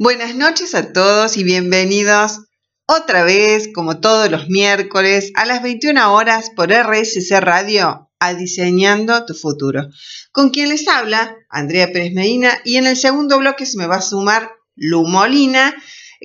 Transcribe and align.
Buenas 0.00 0.34
noches 0.34 0.74
a 0.74 0.92
todos 0.92 1.36
y 1.36 1.44
bienvenidos 1.44 2.40
otra 2.84 3.22
vez, 3.22 3.68
como 3.72 4.00
todos 4.00 4.28
los 4.28 4.48
miércoles, 4.48 5.30
a 5.36 5.46
las 5.46 5.62
21 5.62 6.12
horas 6.12 6.50
por 6.56 6.72
RSC 6.72 7.30
Radio 7.38 8.10
a 8.18 8.34
Diseñando 8.34 9.24
tu 9.24 9.34
Futuro. 9.34 9.82
Con 10.32 10.50
quien 10.50 10.70
les 10.70 10.88
habla, 10.88 11.36
Andrea 11.48 11.92
Pérez 11.92 12.12
Medina, 12.12 12.60
y 12.64 12.76
en 12.76 12.88
el 12.88 12.96
segundo 12.96 13.38
bloque 13.38 13.66
se 13.66 13.78
me 13.78 13.86
va 13.86 13.96
a 13.96 14.02
sumar 14.02 14.50
Lu 14.74 15.06
Molina 15.06 15.72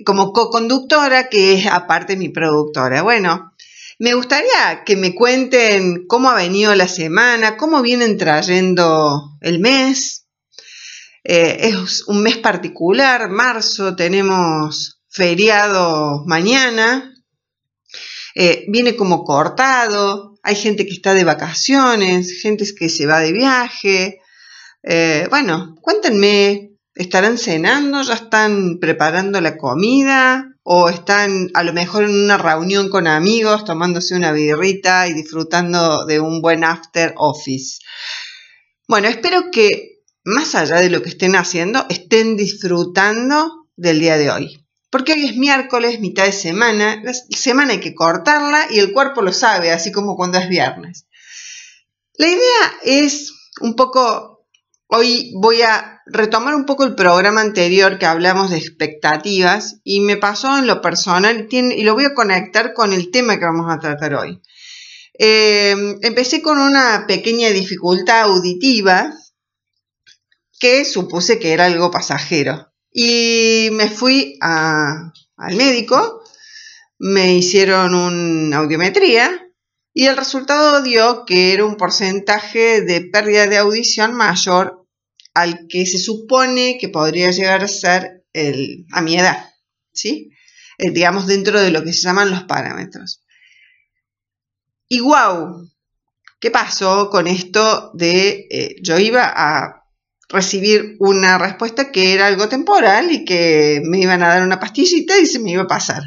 como 0.04 0.34
co-conductora, 0.34 1.30
que 1.30 1.54
es 1.54 1.68
aparte 1.68 2.18
mi 2.18 2.30
productora. 2.30 3.04
Bueno, 3.04 3.52
me 4.00 4.16
gustaría 4.16 4.84
que 4.84 4.96
me 4.96 5.14
cuenten 5.14 6.08
cómo 6.08 6.32
ha 6.32 6.36
venido 6.36 6.74
la 6.74 6.88
semana, 6.88 7.56
cómo 7.56 7.84
vienen 7.84 8.18
trayendo 8.18 9.38
el 9.42 9.60
mes, 9.60 10.26
eh, 11.24 11.58
es 11.62 12.08
un 12.08 12.22
mes 12.22 12.38
particular, 12.38 13.30
marzo, 13.30 13.96
tenemos 13.96 15.02
feriado 15.10 16.24
mañana, 16.26 17.14
eh, 18.36 18.66
viene 18.70 18.96
como 18.96 19.24
cortado, 19.24 20.38
hay 20.44 20.56
gente 20.56 20.86
que 20.86 20.94
está 20.94 21.14
de 21.14 21.24
vacaciones, 21.24 22.40
gente 22.42 22.66
que 22.78 22.90
se 22.90 23.06
va 23.06 23.20
de 23.20 23.34
viaje. 23.34 24.22
Eh, 24.84 25.28
bueno, 25.30 25.76
cuéntenme, 25.82 26.72
¿estarán 26.96 27.38
cenando? 27.38 28.02
¿Ya 28.02 28.14
están 28.14 28.80
preparando 28.80 29.42
la 29.42 29.58
comida? 29.58 30.46
¿O 30.64 30.90
están 30.90 31.50
a 31.54 31.64
lo 31.64 31.74
mejor 31.74 32.04
en 32.04 32.12
una 32.12 32.38
reunión 32.38 32.90
con 32.90 33.08
amigos 33.08 33.66
tomándose 33.66 34.16
una 34.16 34.32
birrita 34.32 35.08
y 35.08 35.14
disfrutando 35.14 36.06
de 36.06 36.20
un 36.20 36.42
buen 36.42 36.64
after 36.64 37.14
office? 37.18 37.80
Bueno, 38.88 39.08
espero 39.08 39.52
que 39.52 39.99
más 40.30 40.56
allá 40.56 40.78
de 40.78 40.90
lo 40.90 41.02
que 41.02 41.10
estén 41.10 41.36
haciendo, 41.36 41.86
estén 41.90 42.38
disfrutando 42.38 43.68
del 43.76 44.00
día 44.00 44.18
de 44.18 44.32
hoy. 44.32 44.66
Porque 44.90 45.14
hoy 45.14 45.26
es 45.26 45.36
miércoles, 45.36 46.00
mitad 46.00 46.26
de 46.26 46.32
semana, 46.32 47.02
la 47.04 47.14
semana 47.14 47.74
hay 47.74 47.80
que 47.80 47.94
cortarla 47.94 48.68
y 48.72 48.80
el 48.80 48.92
cuerpo 48.92 49.22
lo 49.22 49.34
sabe, 49.34 49.72
así 49.72 49.92
como 49.92 50.16
cuando 50.16 50.40
es 50.40 50.50
viernes. 50.50 51.06
La 52.16 52.28
idea 52.28 52.74
es 52.84 53.34
un 53.62 53.76
poco, 53.76 54.46
hoy 54.88 55.32
voy 55.36 55.62
a 55.62 56.02
retomar 56.08 56.56
un 56.56 56.66
poco 56.66 56.86
el 56.86 56.96
programa 56.96 57.42
anterior 57.42 58.00
que 58.00 58.08
hablamos 58.08 58.50
de 58.50 58.58
expectativas 58.58 59.80
y 59.84 60.00
me 60.02 60.18
pasó 60.18 60.58
en 60.58 60.66
lo 60.66 60.82
personal 60.82 61.48
y 61.52 61.84
lo 61.84 61.94
voy 61.94 62.06
a 62.06 62.16
conectar 62.16 62.74
con 62.74 62.94
el 62.94 63.12
tema 63.12 63.38
que 63.38 63.46
vamos 63.46 63.72
a 63.72 63.80
tratar 63.80 64.16
hoy. 64.16 64.42
Eh, 65.20 65.76
empecé 66.02 66.42
con 66.42 66.58
una 66.58 67.06
pequeña 67.08 67.50
dificultad 67.50 68.22
auditiva 68.22 69.14
que 70.60 70.86
supuse 70.86 71.40
que 71.40 71.54
era 71.54 71.66
algo 71.66 71.90
pasajero. 71.90 72.72
Y 72.92 73.70
me 73.72 73.90
fui 73.90 74.38
al 74.42 75.12
médico, 75.56 76.24
me 77.00 77.34
hicieron 77.36 77.96
una 77.96 78.58
audiometría 78.58 79.48
y 79.94 80.06
el 80.06 80.18
resultado 80.18 80.84
dio 80.84 81.26
que 81.26 81.54
era 81.54 81.66
un 81.66 81.78
porcentaje 81.78 82.82
de 82.82 83.02
pérdida 83.02 83.48
de 83.48 83.58
audición 83.58 84.14
mayor 84.14 84.86
al 85.34 85.68
que 85.68 85.86
se 85.86 85.98
supone 85.98 86.78
que 86.80 86.90
podría 86.90 87.32
llegar 87.32 87.64
a 87.64 87.68
ser 87.68 88.26
el, 88.34 88.86
a 88.92 89.02
mi 89.02 89.18
edad, 89.18 89.50
¿sí? 89.94 90.32
Eh, 90.78 90.92
digamos 90.92 91.28
dentro 91.28 91.60
de 91.60 91.72
lo 91.72 91.84
que 91.84 91.94
se 91.94 92.02
llaman 92.02 92.32
los 92.32 92.44
parámetros. 92.44 93.24
Y 94.88 95.00
wow, 95.02 95.70
¿qué 96.40 96.52
pasó 96.52 97.10
con 97.10 97.28
esto 97.28 97.92
de 97.94 98.48
eh, 98.50 98.76
yo 98.82 98.98
iba 98.98 99.32
a 99.36 99.79
recibir 100.30 100.96
una 101.00 101.40
respuesta 101.40 101.92
que 101.92 102.14
era 102.14 102.28
algo 102.28 102.48
temporal 102.48 103.12
y 103.12 103.26
que 103.26 103.82
me 103.84 104.00
iban 104.00 104.22
a 104.24 104.30
dar 104.30 104.44
una 104.44 104.60
pastillita 104.60 105.18
y 105.18 105.26
se 105.26 105.40
me 105.40 105.52
iba 105.52 105.64
a 105.64 105.68
pasar. 105.68 106.04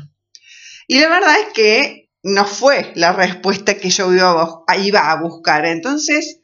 Y 0.86 1.00
la 1.00 1.08
verdad 1.08 1.34
es 1.40 1.52
que 1.52 2.10
no 2.22 2.44
fue 2.46 2.92
la 2.94 3.12
respuesta 3.12 3.74
que 3.74 3.90
yo 3.90 4.12
iba 4.12 4.64
a, 4.66 5.20
buscar. 5.20 5.66
Entonces 5.66 6.40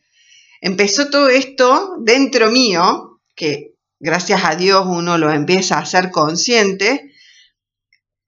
empezó 0.61 1.09
todo 1.09 1.29
esto 1.29 1.97
dentro 2.01 2.51
mío, 2.51 3.21
que 3.37 3.75
gracias 4.01 4.43
a 4.45 4.57
Dios 4.57 4.85
uno 4.87 5.17
lo 5.17 5.33
empieza 5.33 5.79
a 5.79 5.87
ser 5.87 6.11
consciente 6.11 7.13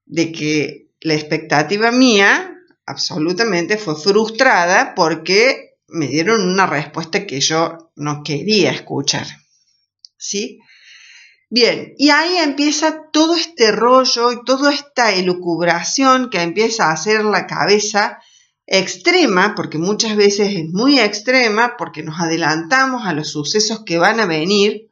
de 0.06 0.31
que 0.31 0.91
la 1.00 1.15
expectativa 1.15 1.91
mía 1.91 2.55
absolutamente 2.87 3.78
fue 3.78 3.97
frustrada 3.97 4.94
porque 4.94 5.78
me 5.89 6.06
dieron 6.06 6.49
una 6.49 6.66
respuesta 6.66 7.27
que 7.27 7.41
yo 7.41 7.91
no 7.97 8.22
quería 8.22 8.71
escuchar. 8.71 9.27
¿Sí? 10.21 10.61
Bien, 11.49 11.95
y 11.99 12.11
ahí 12.11 12.37
empieza 12.37 13.11
todo 13.11 13.35
este 13.35 13.73
rollo 13.73 14.31
y 14.31 14.45
toda 14.45 14.73
esta 14.73 15.13
elucubración 15.13 16.31
que 16.31 16.41
empieza 16.43 16.87
a 16.87 16.93
hacer 16.93 17.25
la 17.25 17.49
cabeza 17.49 18.21
extrema, 18.67 19.57
porque 19.57 19.79
muchas 19.79 20.15
veces 20.15 20.55
es 20.55 20.69
muy 20.71 21.01
extrema, 21.01 21.77
porque 21.77 22.05
nos 22.05 22.21
adelantamos 22.21 23.05
a 23.05 23.15
los 23.15 23.31
sucesos 23.31 23.83
que 23.85 23.99
van 23.99 24.21
a 24.21 24.27
venir. 24.27 24.91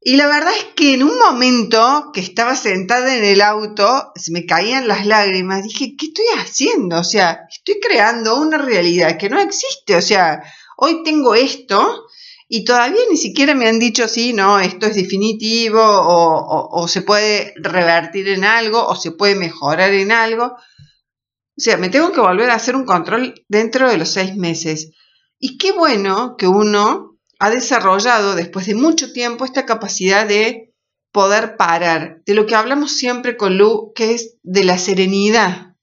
Y 0.00 0.14
la 0.14 0.28
verdad 0.28 0.52
es 0.56 0.66
que 0.76 0.94
en 0.94 1.02
un 1.02 1.18
momento 1.18 2.12
que 2.14 2.20
estaba 2.20 2.54
sentada 2.54 3.16
en 3.16 3.24
el 3.24 3.40
auto, 3.40 4.12
se 4.14 4.30
me 4.30 4.46
caían 4.46 4.86
las 4.86 5.04
lágrimas, 5.04 5.64
dije, 5.64 5.96
¿qué 5.98 6.06
estoy 6.06 6.26
haciendo? 6.38 7.00
O 7.00 7.04
sea, 7.04 7.40
estoy 7.50 7.80
creando 7.80 8.36
una 8.36 8.58
realidad 8.58 9.18
que 9.18 9.28
no 9.28 9.40
existe. 9.40 9.96
O 9.96 10.02
sea, 10.02 10.44
hoy 10.76 11.02
tengo 11.02 11.34
esto 11.34 12.06
y 12.48 12.64
todavía 12.64 13.00
ni 13.10 13.16
siquiera 13.16 13.54
me 13.54 13.68
han 13.68 13.78
dicho 13.78 14.06
si 14.06 14.32
no, 14.32 14.60
esto 14.60 14.86
es 14.86 14.94
definitivo 14.94 15.80
o, 15.82 16.86
se 16.86 17.02
puede 17.02 17.54
revertir 17.56 18.28
en 18.28 18.44
algo 18.44 18.86
o 18.86 18.94
se 18.94 19.10
puede 19.10 19.34
mejorar 19.34 19.92
en 19.92 20.12
algo. 20.12 20.44
O 20.46 21.60
sea, 21.60 21.76
me 21.76 21.88
tengo 21.88 22.12
que 22.12 22.20
volver 22.20 22.50
a 22.50 22.54
hacer 22.54 22.76
un 22.76 22.84
control 22.84 23.34
dentro 23.48 23.88
de 23.88 23.96
los 23.96 24.10
seis 24.10 24.36
meses. 24.36 24.92
Y 25.40 25.58
qué 25.58 25.72
bueno 25.72 26.36
que 26.38 26.46
uno 26.46 27.18
ha 27.38 27.50
desarrollado 27.50 28.34
después 28.36 28.66
de 28.66 28.74
mucho 28.74 29.12
tiempo 29.12 29.44
esta 29.44 29.66
capacidad 29.66 30.26
de 30.26 30.72
poder 31.12 31.56
parar, 31.56 32.22
de 32.26 32.34
lo 32.34 32.46
que 32.46 32.54
hablamos 32.54 32.92
siempre 32.92 33.36
con 33.36 33.58
Lu, 33.58 33.92
que 33.94 34.14
es 34.14 34.36
de 34.42 34.64
la 34.64 34.78
serenidad. 34.78 35.75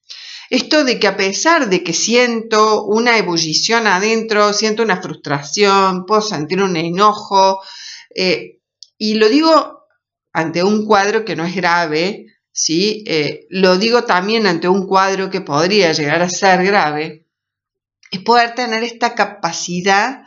Esto 0.53 0.83
de 0.83 0.99
que 0.99 1.07
a 1.07 1.17
pesar 1.17 1.67
de 1.67 1.81
que 1.83 1.93
siento 1.93 2.85
una 2.85 3.17
ebullición 3.17 3.87
adentro, 3.87 4.53
siento 4.53 4.83
una 4.83 5.01
frustración, 5.01 6.05
puedo 6.05 6.21
sentir 6.21 6.61
un 6.61 6.77
enojo, 6.77 7.59
eh, 8.15 8.59
y 8.99 9.15
lo 9.15 9.29
digo 9.29 9.87
ante 10.31 10.63
un 10.63 10.85
cuadro 10.85 11.25
que 11.25 11.35
no 11.35 11.43
es 11.43 11.55
grave, 11.55 12.27
¿sí? 12.51 13.03
Eh, 13.07 13.47
lo 13.49 13.79
digo 13.79 14.03
también 14.03 14.45
ante 14.45 14.67
un 14.67 14.85
cuadro 14.85 15.31
que 15.31 15.41
podría 15.41 15.91
llegar 15.91 16.21
a 16.21 16.29
ser 16.29 16.63
grave, 16.63 17.25
es 18.11 18.19
poder 18.19 18.53
tener 18.53 18.83
esta 18.83 19.15
capacidad 19.15 20.21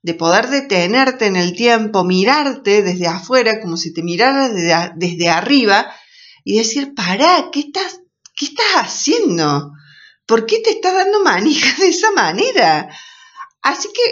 de 0.00 0.14
poder 0.14 0.46
detenerte 0.46 1.26
en 1.26 1.34
el 1.34 1.56
tiempo, 1.56 2.04
mirarte 2.04 2.82
desde 2.82 3.08
afuera 3.08 3.60
como 3.60 3.76
si 3.76 3.92
te 3.92 4.04
miraras 4.04 4.54
desde, 4.54 4.92
desde 4.94 5.28
arriba 5.28 5.92
y 6.44 6.58
decir, 6.58 6.94
pará, 6.94 7.48
¿qué 7.50 7.58
estás 7.58 8.01
¿qué 8.42 8.46
estás 8.46 8.86
haciendo? 8.86 9.70
¿Por 10.26 10.46
qué 10.46 10.58
te 10.58 10.70
estás 10.70 10.94
dando 10.94 11.22
manija 11.22 11.80
de 11.80 11.90
esa 11.90 12.10
manera? 12.10 12.88
Así 13.62 13.88
que, 13.94 14.02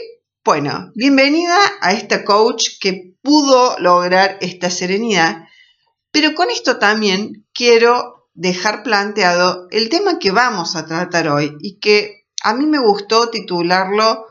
bueno, 0.45 0.93
bienvenida 0.95 1.57
a 1.81 1.93
esta 1.93 2.25
coach 2.25 2.79
que 2.81 3.17
pudo 3.23 3.77
lograr 3.81 4.39
esta 4.41 4.71
serenidad, 4.71 5.49
pero 6.13 6.35
con 6.35 6.49
esto 6.49 6.79
también 6.79 7.45
quiero 7.53 8.29
dejar 8.33 8.85
planteado 8.85 9.67
el 9.73 9.89
tema 9.89 10.21
que 10.21 10.31
vamos 10.31 10.77
a 10.77 10.87
tratar 10.87 11.29
hoy 11.29 11.57
y 11.61 11.81
que 11.81 12.27
a 12.45 12.55
mí 12.55 12.67
me 12.67 12.79
gustó 12.79 13.31
titularlo 13.31 14.27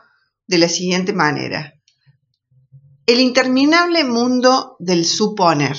de 0.46 0.58
la 0.58 0.68
siguiente 0.70 1.12
manera. 1.12 1.74
El 3.04 3.20
interminable 3.20 4.04
mundo 4.04 4.76
del 4.78 5.04
suponer. 5.04 5.76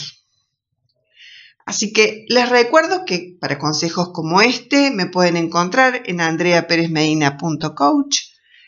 Así 1.66 1.94
que 1.94 2.26
les 2.28 2.50
recuerdo 2.50 3.06
que 3.06 3.38
para 3.40 3.58
consejos 3.60 4.10
como 4.14 4.42
este 4.42 4.92
me 4.92 5.06
pueden 5.06 5.38
encontrar 5.38 6.04
en 6.06 6.22
andreaperezmedina.coach, 6.22 8.20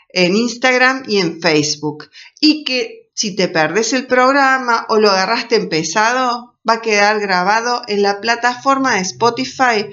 en 0.10 0.36
Instagram 0.36 1.04
y 1.08 1.18
en 1.18 1.42
Facebook. 1.42 2.10
Y 2.40 2.64
que 2.64 3.10
si 3.14 3.36
te 3.36 3.48
perdes 3.48 3.94
el 3.94 4.08
programa 4.08 4.86
o 4.90 5.00
lo 5.00 5.10
agarraste 5.12 5.56
empezado, 5.56 6.56
va 6.68 6.74
a 6.76 6.82
quedar 6.82 7.20
grabado 7.20 7.82
en 7.88 8.02
la 8.02 8.22
plataforma 8.22 8.96
de 8.96 9.02
Spotify 9.02 9.86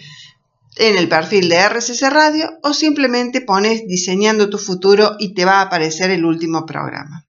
en 0.77 0.97
el 0.97 1.09
perfil 1.09 1.49
de 1.49 1.57
RCC 1.57 2.09
Radio 2.11 2.59
o 2.63 2.73
simplemente 2.73 3.41
pones 3.41 3.87
diseñando 3.87 4.49
tu 4.49 4.59
futuro 4.59 5.17
y 5.19 5.35
te 5.35 5.45
va 5.45 5.59
a 5.59 5.63
aparecer 5.63 6.11
el 6.11 6.25
último 6.25 6.65
programa. 6.65 7.27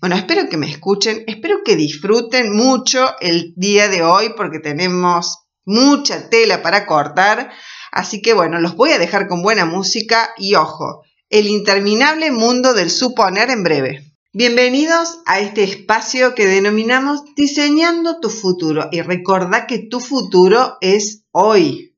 Bueno, 0.00 0.16
espero 0.16 0.48
que 0.48 0.56
me 0.56 0.70
escuchen, 0.70 1.24
espero 1.26 1.58
que 1.62 1.76
disfruten 1.76 2.56
mucho 2.56 3.16
el 3.20 3.52
día 3.54 3.88
de 3.88 4.02
hoy 4.02 4.32
porque 4.34 4.58
tenemos 4.58 5.40
mucha 5.66 6.30
tela 6.30 6.62
para 6.62 6.86
cortar. 6.86 7.50
Así 7.92 8.22
que 8.22 8.32
bueno, 8.32 8.58
los 8.60 8.76
voy 8.76 8.92
a 8.92 8.98
dejar 8.98 9.28
con 9.28 9.42
buena 9.42 9.66
música 9.66 10.30
y 10.38 10.54
ojo, 10.54 11.02
el 11.28 11.48
interminable 11.48 12.30
mundo 12.30 12.72
del 12.72 12.90
suponer 12.90 13.50
en 13.50 13.62
breve. 13.62 14.16
Bienvenidos 14.32 15.18
a 15.26 15.40
este 15.40 15.64
espacio 15.64 16.34
que 16.34 16.46
denominamos 16.46 17.22
Diseñando 17.36 18.20
tu 18.20 18.30
futuro 18.30 18.88
y 18.90 19.02
recordá 19.02 19.66
que 19.66 19.80
tu 19.80 20.00
futuro 20.00 20.78
es 20.80 21.24
hoy. 21.30 21.89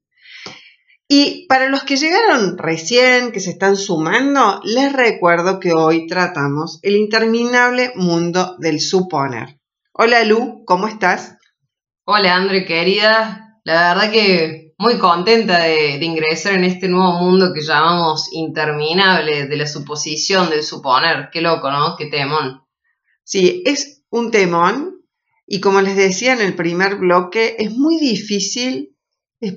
Y 1.15 1.45
para 1.47 1.69
los 1.69 1.83
que 1.83 1.97
llegaron 1.97 2.57
recién, 2.57 3.33
que 3.33 3.41
se 3.41 3.51
están 3.51 3.77
sumando, 3.77 4.63
les 4.65 4.95
recuerdo 4.95 5.61
que 5.61 5.75
hoy 5.75 6.07
tratamos 6.07 6.79
el 6.81 6.97
interminable 6.97 7.93
mundo 7.97 8.57
del 8.59 8.81
suponer. 8.81 9.61
Hola 9.93 10.25
Lu, 10.25 10.65
¿cómo 10.65 10.89
estás? 10.89 11.37
Hola 12.07 12.35
André, 12.35 12.65
querida. 12.65 13.61
La 13.63 13.93
verdad 13.93 14.11
que 14.11 14.73
muy 14.79 14.97
contenta 14.97 15.59
de, 15.65 15.99
de, 15.99 16.05
ingresar 16.07 16.55
en 16.55 16.65
este 16.65 16.89
nuevo 16.89 17.13
mundo 17.21 17.53
que 17.53 17.61
llamamos 17.61 18.33
interminable 18.33 19.49
de 19.49 19.57
la 19.59 19.67
suposición, 19.67 20.49
del 20.49 20.63
suponer. 20.63 21.29
Qué 21.31 21.43
loco, 21.43 21.71
¿no? 21.71 21.95
Qué 21.99 22.07
temón. 22.07 22.63
Sí, 23.23 23.63
es 23.67 24.03
un 24.09 24.31
temón 24.31 25.03
y 25.47 25.61
como 25.61 25.83
les 25.83 25.95
decía 25.95 26.33
en 26.33 26.41
el 26.41 26.55
primer 26.55 26.97
bloque, 26.97 27.57
es 27.59 27.71
muy 27.71 27.99
difícil 27.99 28.92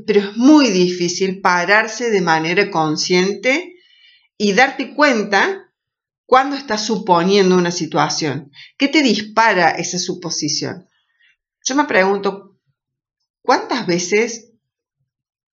pero 0.06 0.20
es 0.20 0.38
muy 0.38 0.70
difícil 0.70 1.42
pararse 1.42 2.10
de 2.10 2.22
manera 2.22 2.72
consciente 2.72 3.76
y 4.38 4.54
darte 4.54 4.96
cuenta 4.96 5.72
cuando 6.26 6.56
estás 6.56 6.86
suponiendo 6.86 7.56
una 7.56 7.72
situación. 7.72 8.52
¿Qué 8.78 8.88
te 8.88 9.04
dispara 9.04 9.72
esa 9.72 10.00
suposición? 10.00 10.88
Yo 11.64 11.76
me 11.76 11.86
pregunto, 11.86 12.58
¿cuántas 13.42 13.86
veces 13.86 14.45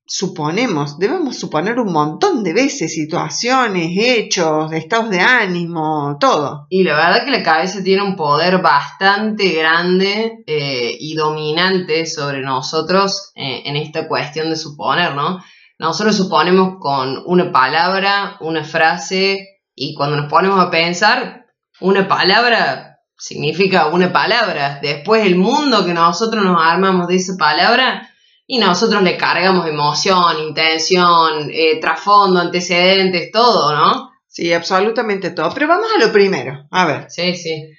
suponemos, 0.06 0.98
debemos 0.98 1.38
suponer 1.38 1.78
un 1.78 1.92
montón 1.92 2.42
de 2.42 2.52
veces 2.52 2.92
situaciones, 2.92 3.90
hechos, 3.96 4.72
estados 4.72 5.10
de 5.10 5.20
ánimo, 5.20 6.16
todo. 6.20 6.66
Y 6.68 6.82
la 6.82 6.94
verdad 6.94 7.24
que 7.24 7.30
la 7.30 7.42
cabeza 7.42 7.82
tiene 7.82 8.02
un 8.02 8.16
poder 8.16 8.60
bastante 8.60 9.52
grande 9.52 10.44
eh, 10.46 10.96
y 10.98 11.14
dominante 11.14 12.06
sobre 12.06 12.40
nosotros 12.40 13.32
eh, 13.34 13.62
en 13.64 13.76
esta 13.76 14.08
cuestión 14.08 14.50
de 14.50 14.56
suponer, 14.56 15.14
¿no? 15.14 15.42
Nosotros 15.78 16.16
suponemos 16.16 16.76
con 16.78 17.22
una 17.26 17.50
palabra, 17.50 18.36
una 18.40 18.64
frase, 18.64 19.60
y 19.74 19.94
cuando 19.94 20.16
nos 20.16 20.30
ponemos 20.30 20.60
a 20.60 20.70
pensar, 20.70 21.46
una 21.80 22.06
palabra 22.06 23.00
significa 23.16 23.86
una 23.86 24.12
palabra. 24.12 24.78
Después 24.82 25.24
el 25.24 25.36
mundo 25.36 25.84
que 25.84 25.94
nosotros 25.94 26.44
nos 26.44 26.60
armamos 26.60 27.08
de 27.08 27.16
esa 27.16 27.36
palabra 27.38 28.11
y 28.52 28.58
nosotros 28.58 29.02
le 29.02 29.16
cargamos 29.16 29.66
emoción, 29.66 30.38
intención, 30.46 31.48
eh, 31.50 31.80
trasfondo, 31.80 32.38
antecedentes, 32.38 33.30
todo, 33.32 33.74
¿no? 33.74 34.10
Sí, 34.28 34.52
absolutamente 34.52 35.30
todo. 35.30 35.54
Pero 35.54 35.68
vamos 35.68 35.86
a 35.96 35.98
lo 35.98 36.12
primero. 36.12 36.66
A 36.70 36.84
ver. 36.84 37.06
Sí, 37.08 37.34
sí. 37.34 37.70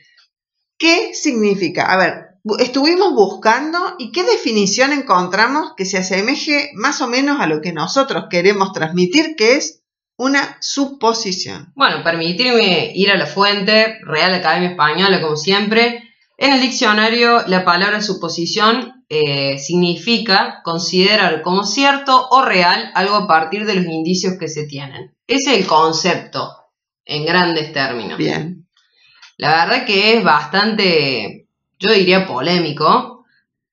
¿Qué 0.76 1.14
significa? 1.14 1.94
A 1.94 1.98
ver, 1.98 2.14
estuvimos 2.58 3.14
buscando 3.14 3.78
y 4.00 4.12
qué 4.12 4.24
definición 4.24 4.94
encontramos 4.94 5.74
que 5.78 5.86
se 5.86 6.00
asemeje 6.00 6.72
más 6.74 7.02
o 7.02 7.08
menos 7.08 7.40
a 7.40 7.46
lo 7.46 7.62
que 7.62 7.72
nosotros 7.72 8.24
queremos 8.28 8.74
transmitir, 8.74 9.36
que 9.36 9.58
es 9.58 9.84
una 10.18 10.58
suposición. 10.60 11.72
Bueno, 11.76 12.04
permitirme 12.04 12.94
ir 12.96 13.12
a 13.12 13.18
la 13.18 13.28
fuente, 13.28 14.00
Real 14.02 14.34
Academia 14.34 14.72
Española, 14.72 15.22
como 15.22 15.36
siempre. 15.36 16.13
En 16.44 16.52
el 16.52 16.60
diccionario, 16.60 17.48
la 17.48 17.64
palabra 17.64 18.02
suposición 18.02 19.06
eh, 19.08 19.58
significa 19.60 20.60
considerar 20.62 21.42
como 21.42 21.64
cierto 21.64 22.28
o 22.32 22.42
real 22.42 22.92
algo 22.96 23.16
a 23.16 23.28
partir 23.28 23.66
de 23.66 23.76
los 23.76 23.86
indicios 23.86 24.34
que 24.38 24.50
se 24.50 24.68
tienen. 24.68 25.16
Ese 25.26 25.54
es 25.54 25.60
el 25.62 25.68
concepto, 25.68 26.54
en 27.06 27.26
grandes 27.26 27.72
términos. 27.72 28.18
Bien. 28.18 28.68
La 29.38 29.64
verdad 29.64 29.86
que 29.86 30.18
es 30.18 30.24
bastante, 30.26 31.48
yo 31.80 31.94
diría, 31.94 32.28
polémico, 32.28 33.26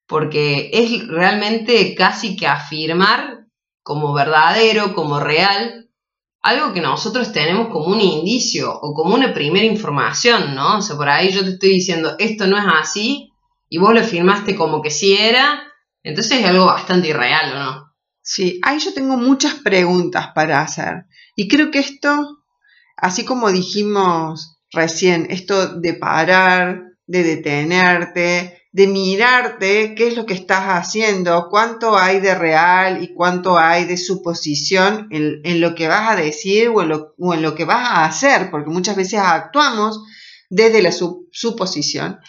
porque 0.07 0.71
es 0.73 1.09
realmente 1.09 1.97
casi 1.97 2.37
que 2.37 2.47
afirmar 2.47 3.47
como 3.83 4.13
verdadero, 4.13 4.95
como 4.95 5.19
real, 5.19 5.89
algo 6.43 6.73
que 6.73 6.81
nosotros 6.81 7.33
tenemos 7.33 7.69
como 7.69 7.87
un 7.87 8.01
indicio 8.01 8.73
o 8.73 8.95
como 8.95 9.15
una 9.15 9.35
primera 9.35 9.67
información, 9.67 10.55
¿no? 10.55 10.79
O 10.79 10.83
sea, 10.83 10.97
por 10.97 11.09
ahí 11.09 11.31
yo 11.31 11.43
te 11.43 11.51
estoy 11.51 11.71
diciendo, 11.71 12.17
esto 12.19 12.47
no 12.47 12.57
es 12.57 12.65
así, 12.81 13.33
y 13.69 13.79
vos 13.79 13.95
lo 13.95 14.03
firmaste 14.03 14.57
como 14.57 14.81
que 14.83 14.91
sí 14.91 15.17
era, 15.17 15.63
entonces 16.03 16.41
es 16.41 16.47
algo 16.47 16.67
bastante 16.67 17.09
irreal, 17.09 17.53
¿o 17.53 17.59
no? 17.59 17.95
Sí, 18.23 18.61
ahí 18.63 18.79
yo 18.79 18.95
tengo 18.95 19.17
muchas 19.17 19.55
preguntas 19.55 20.29
para 20.35 20.61
hacer. 20.61 21.07
Y 21.37 21.49
creo 21.49 21.71
que 21.71 21.79
esto, 21.79 22.43
así 22.97 23.25
como 23.25 23.51
dijimos 23.51 24.59
recién, 24.73 25.27
esto 25.31 25.81
de 25.81 25.95
parar, 25.95 26.83
de 27.07 27.23
detenerte, 27.23 28.60
de 28.73 28.87
mirarte 28.87 29.95
qué 29.97 30.09
es 30.09 30.17
lo 30.17 30.27
que 30.27 30.35
estás 30.35 30.65
haciendo, 30.67 31.49
cuánto 31.51 31.99
hay 31.99 32.21
de 32.21 32.35
real 32.35 33.03
y 33.03 33.13
cuánto 33.15 33.59
hay 33.59 33.85
de 33.85 33.97
suposición 33.97 35.09
en, 35.11 35.61
lo 35.61 35.75
que 35.75 35.89
vas 35.89 36.11
a 36.11 36.17
decir 36.17 36.69
o 36.69 36.83
en, 36.83 36.89
lo, 36.89 37.15
o 37.19 37.35
en, 37.35 37.43
lo, 37.43 37.55
que 37.55 37.65
vas 37.65 37.89
a 37.89 38.05
hacer, 38.05 38.51
porque 38.51 38.71
muchas 38.71 38.95
veces 38.95 39.19
actuamos 39.21 40.01
desde 40.51 40.83
la 40.83 40.93
suposición. 40.93 42.21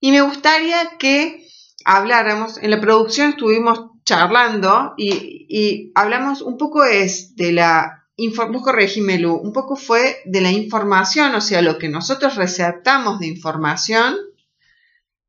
Y 0.00 0.12
me 0.12 0.22
gustaría 0.22 0.96
que 0.98 1.46
habláramos, 1.84 2.58
en 2.62 2.70
la 2.70 2.80
producción 2.80 3.30
estuvimos 3.30 3.80
charlando 4.04 4.94
y, 4.96 5.92
hablamos 5.94 6.40
un 6.40 6.56
poco 6.56 6.84
es 6.84 7.36
de 7.36 7.52
la, 7.52 8.06
un 8.16 9.52
poco 9.52 9.76
fue 9.76 10.16
de 10.24 10.40
la 10.40 10.50
información, 10.50 11.34
o 11.34 11.40
sea, 11.42 11.60
lo 11.60 11.78
que 11.78 11.88
nosotros 11.88 12.36
receptamos 12.36 13.20
de 13.20 13.26
información, 13.26 14.16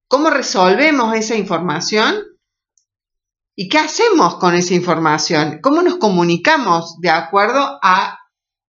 cómo 0.09 0.29
resolvemos 0.29 1.15
esa 1.15 1.35
información 1.35 2.23
y 3.55 3.69
qué 3.69 3.77
hacemos 3.77 4.35
con 4.35 4.55
esa 4.55 4.73
información, 4.73 5.59
cómo 5.61 5.81
nos 5.81 5.95
comunicamos 5.95 6.99
de 6.99 7.09
acuerdo 7.09 7.79
a 7.81 8.19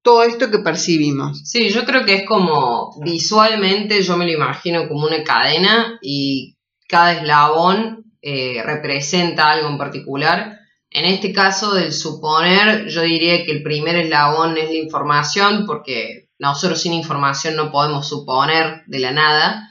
todo 0.02 0.22
esto 0.22 0.50
que 0.50 0.58
percibimos. 0.58 1.42
Sí, 1.44 1.70
yo 1.70 1.84
creo 1.84 2.04
que 2.04 2.14
es 2.14 2.26
como 2.26 2.90
visualmente, 3.02 4.02
yo 4.02 4.16
me 4.16 4.26
lo 4.26 4.32
imagino 4.32 4.88
como 4.88 5.06
una 5.06 5.22
cadena 5.24 5.98
y 6.02 6.56
cada 6.88 7.12
eslabón 7.12 8.04
eh, 8.22 8.62
representa 8.64 9.50
algo 9.50 9.68
en 9.68 9.78
particular. 9.78 10.58
En 10.90 11.04
este 11.04 11.32
caso 11.32 11.72
del 11.74 11.92
suponer, 11.92 12.88
yo 12.88 13.02
diría 13.02 13.44
que 13.44 13.52
el 13.52 13.62
primer 13.62 13.96
eslabón 13.96 14.58
es 14.58 14.68
la 14.70 14.76
información, 14.76 15.64
porque 15.66 16.28
nosotros 16.38 16.80
sin 16.80 16.92
información 16.92 17.54
no 17.54 17.70
podemos 17.70 18.08
suponer 18.08 18.82
de 18.86 18.98
la 18.98 19.12
nada. 19.12 19.69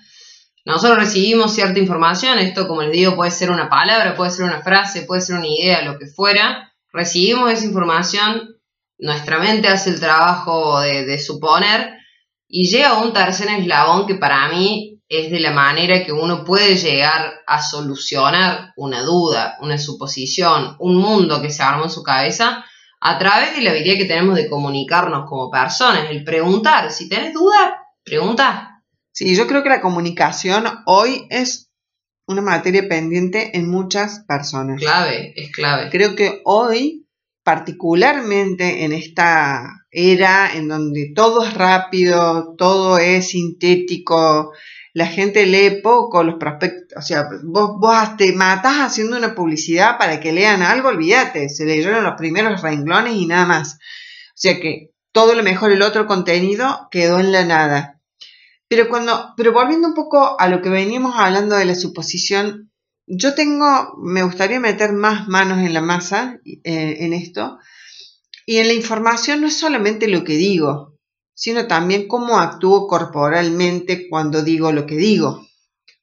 Nosotros 0.65 0.99
recibimos 0.99 1.53
cierta 1.53 1.79
información, 1.79 2.37
esto 2.37 2.67
como 2.67 2.81
les 2.81 2.91
digo 2.91 3.15
puede 3.15 3.31
ser 3.31 3.49
una 3.49 3.69
palabra, 3.69 4.15
puede 4.15 4.31
ser 4.31 4.45
una 4.45 4.61
frase, 4.61 5.03
puede 5.03 5.21
ser 5.21 5.37
una 5.37 5.47
idea, 5.47 5.81
lo 5.83 5.97
que 5.97 6.07
fuera. 6.07 6.73
Recibimos 6.91 7.51
esa 7.51 7.65
información, 7.65 8.55
nuestra 8.97 9.39
mente 9.39 9.67
hace 9.67 9.91
el 9.91 9.99
trabajo 9.99 10.81
de, 10.81 11.17
suponer 11.19 11.97
y 12.47 12.67
llega 12.67 12.89
a 12.89 13.01
un 13.01 13.13
tercer 13.13 13.47
eslabón 13.49 14.05
que 14.05 14.15
para 14.15 14.49
mí 14.49 15.01
es 15.07 15.31
de 15.31 15.39
la 15.39 15.51
manera 15.51 16.03
que 16.03 16.11
uno 16.11 16.43
puede 16.43 16.75
llegar 16.75 17.41
a 17.47 17.61
solucionar 17.61 18.73
una 18.75 19.01
duda, 19.01 19.57
una 19.61 19.77
suposición, 19.77 20.75
un 20.79 20.95
mundo 20.97 21.41
que 21.41 21.51
se 21.51 21.63
armó 21.63 21.85
en 21.85 21.89
su 21.89 22.03
cabeza 22.03 22.65
a 22.99 23.17
través 23.17 23.55
de 23.55 23.61
la 23.61 23.71
habilidad 23.71 23.97
que 23.97 24.05
tenemos 24.05 24.35
de 24.35 24.49
comunicarnos 24.49 25.27
como 25.27 25.49
personas, 25.49 26.09
el 26.09 26.23
preguntar. 26.23 26.91
Si 26.91 27.07
tenés 27.07 27.33
duda, 27.33 27.79
pregunta. 28.03 28.68
Sí, 29.19 29.35
yo 29.35 29.47
creo 29.47 29.63
que 29.63 29.69
la 29.69 29.81
comunicación 29.81 30.63
hoy 30.85 31.27
es 31.29 31.69
una 32.25 32.41
materia 32.41 32.87
pendiente 32.87 33.57
en 33.57 33.69
muchas 33.69 34.23
personas. 34.25 34.79
Clave, 34.79 35.33
es 35.35 35.51
clave. 35.51 35.89
Creo 35.89 36.15
que 36.15 36.41
hoy 36.45 37.05
particularmente 37.43 38.85
en 38.85 38.93
esta 38.93 39.83
era 39.91 40.49
en 40.53 40.69
donde 40.69 41.11
todo 41.13 41.43
es 41.43 41.53
rápido, 41.53 42.55
todo 42.57 42.97
es 42.97 43.31
sintético, 43.31 44.53
la 44.93 45.07
gente 45.07 45.45
lee 45.45 45.81
poco 45.83 46.23
los 46.23 46.35
prospectos, 46.35 46.97
o 46.97 47.01
sea, 47.01 47.27
vos, 47.43 47.71
vos 47.77 48.15
te 48.15 48.31
matás 48.31 48.77
haciendo 48.77 49.17
una 49.17 49.35
publicidad 49.35 49.97
para 49.97 50.21
que 50.21 50.31
lean 50.31 50.61
algo, 50.61 50.87
olvídate, 50.87 51.49
se 51.49 51.65
leyeron 51.65 52.05
los 52.05 52.15
primeros 52.15 52.61
renglones 52.61 53.15
y 53.15 53.25
nada 53.25 53.45
más. 53.45 53.73
O 53.73 54.35
sea 54.35 54.61
que 54.61 54.91
todo 55.11 55.35
lo 55.35 55.43
mejor, 55.43 55.73
el 55.73 55.81
otro 55.81 56.07
contenido 56.07 56.87
quedó 56.89 57.19
en 57.19 57.33
la 57.33 57.43
nada. 57.43 57.98
Pero 58.69 58.87
cuando, 58.87 59.33
pero 59.35 59.51
volviendo 59.51 59.87
un 59.87 59.93
poco 59.93 60.39
a 60.39 60.47
lo 60.47 60.61
que 60.61 60.69
veníamos 60.69 61.15
hablando 61.17 61.55
de 61.55 61.65
la 61.65 61.75
suposición 61.75 62.69
yo 63.09 63.33
tengo, 63.33 63.95
me 63.97 64.21
gustaría 64.21 64.59
meter 64.59 64.93
más 64.93 65.27
manos 65.27 65.57
en 65.59 65.73
la 65.73 65.81
masa 65.81 66.39
eh, 66.45 66.97
en 66.99 67.13
esto. 67.13 67.57
Y 68.45 68.57
en 68.57 68.67
la 68.67 68.73
información 68.73 69.41
no 69.41 69.47
es 69.47 69.57
solamente 69.57 70.07
lo 70.07 70.23
que 70.23 70.33
digo, 70.33 70.95
sino 71.33 71.65
también 71.65 72.07
cómo 72.07 72.37
actúo 72.37 72.87
corporalmente 72.87 74.07
cuando 74.09 74.43
digo 74.43 74.71
lo 74.71 74.85
que 74.85 74.95
digo. 74.95 75.47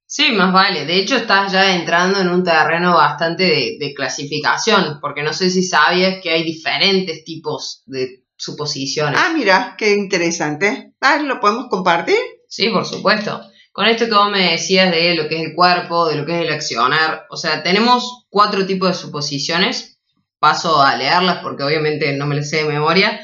Sí, 0.04 0.32
más 0.32 0.52
vale. 0.52 0.84
De 0.84 0.98
hecho, 0.98 1.16
estás 1.16 1.52
ya 1.52 1.76
entrando 1.76 2.20
en 2.20 2.28
un 2.28 2.42
terreno 2.42 2.94
bastante 2.94 3.44
de, 3.44 3.76
de 3.78 3.94
clasificación, 3.94 4.98
porque 5.00 5.22
no 5.22 5.32
sé 5.32 5.50
si 5.50 5.62
sabías 5.62 6.16
que 6.20 6.30
hay 6.30 6.42
diferentes 6.42 7.24
tipos 7.24 7.82
de 7.86 8.24
suposiciones. 8.36 9.18
Ah, 9.20 9.32
mira, 9.32 9.76
qué 9.78 9.94
interesante. 9.94 10.92
Ah, 11.00 11.18
¿lo 11.18 11.38
podemos 11.40 11.66
compartir? 11.68 12.18
Sí, 12.48 12.68
por 12.70 12.86
supuesto. 12.86 13.40
Con 13.72 13.86
esto 13.86 14.06
que 14.06 14.14
vos 14.14 14.30
me 14.30 14.52
decías 14.52 14.90
de 14.90 15.14
lo 15.14 15.28
que 15.28 15.36
es 15.36 15.48
el 15.48 15.54
cuerpo, 15.54 16.08
de 16.08 16.16
lo 16.16 16.24
que 16.24 16.40
es 16.40 16.46
el 16.46 16.52
accionar, 16.52 17.26
o 17.28 17.36
sea, 17.36 17.62
tenemos 17.62 18.24
cuatro 18.30 18.64
tipos 18.64 18.88
de 18.88 18.94
suposiciones. 18.94 19.98
Paso 20.38 20.80
a 20.82 20.96
leerlas 20.96 21.38
porque 21.42 21.62
obviamente 21.62 22.12
no 22.14 22.26
me 22.26 22.36
las 22.36 22.48
sé 22.48 22.58
de 22.58 22.64
memoria. 22.64 23.20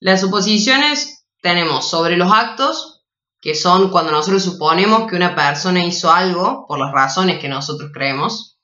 Las 0.00 0.20
suposiciones 0.20 1.24
tenemos 1.40 1.88
sobre 1.88 2.16
los 2.16 2.32
actos, 2.32 3.04
que 3.40 3.54
son 3.54 3.90
cuando 3.90 4.12
nosotros 4.12 4.42
suponemos 4.42 5.08
que 5.08 5.16
una 5.16 5.34
persona 5.34 5.84
hizo 5.84 6.12
algo 6.12 6.66
por 6.66 6.78
las 6.78 6.92
razones 6.92 7.38
que 7.38 7.48
nosotros 7.48 7.90
creemos. 7.92 8.58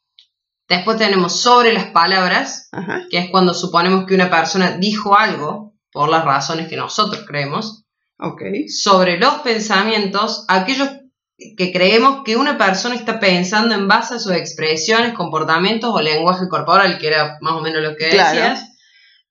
Después 0.68 0.96
tenemos 0.99 1.40
sobre 1.40 1.73
las 1.73 1.87
palabras, 1.87 2.68
Ajá. 2.73 3.02
que 3.11 3.18
es 3.18 3.30
cuando 3.30 3.54
suponemos 3.54 4.06
que 4.06 4.14
una 4.14 4.30
persona 4.30 4.73
dijo 4.78 5.16
algo 5.16 5.75
por 5.92 6.08
las 6.08 6.25
razones 6.25 6.68
que 6.68 6.76
nosotros 6.76 7.25
creemos. 7.26 7.84
Ok. 8.18 8.42
Sobre 8.68 9.18
los 9.18 9.35
pensamientos, 9.42 10.44
aquellos 10.49 10.88
que 11.56 11.73
creemos 11.73 12.23
que 12.25 12.37
una 12.37 12.56
persona 12.56 12.94
está 12.94 13.18
pensando 13.18 13.75
en 13.75 13.88
base 13.88 14.14
a 14.14 14.18
sus 14.18 14.33
expresiones, 14.33 15.14
comportamientos 15.14 15.90
o 15.92 16.00
lenguaje 16.00 16.49
corporal, 16.49 16.99
que 16.99 17.09
era 17.09 17.38
más 17.40 17.54
o 17.54 17.61
menos 17.61 17.83
lo 17.83 17.97
que 17.97 18.11
Claro. 18.11 18.30
decías. 18.38 18.71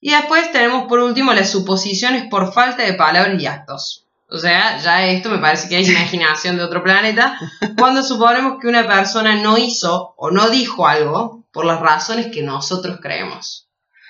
Y 0.01 0.11
después 0.11 0.51
tenemos 0.51 0.83
por 0.87 0.99
último 0.99 1.33
las 1.33 1.49
suposiciones 1.49 2.25
por 2.29 2.53
falta 2.53 2.83
de 2.83 2.93
palabras 2.93 3.41
y 3.41 3.45
actos. 3.45 4.05
O 4.29 4.37
sea, 4.37 4.79
ya 4.79 5.05
esto 5.07 5.29
me 5.29 5.37
parece 5.37 5.69
que 5.69 5.79
es 5.79 5.87
imaginación 5.87 6.57
de 6.57 6.63
otro 6.63 6.83
planeta. 6.83 7.37
Cuando 7.77 8.03
suponemos 8.03 8.57
que 8.59 8.67
una 8.67 8.85
persona 8.85 9.35
no 9.35 9.57
hizo 9.57 10.13
o 10.17 10.29
no 10.31 10.49
dijo 10.49 10.87
algo 10.87 11.45
por 11.53 11.65
las 11.65 11.79
razones 11.79 12.27
que 12.33 12.41
nosotros 12.41 12.97
creemos. 13.01 13.69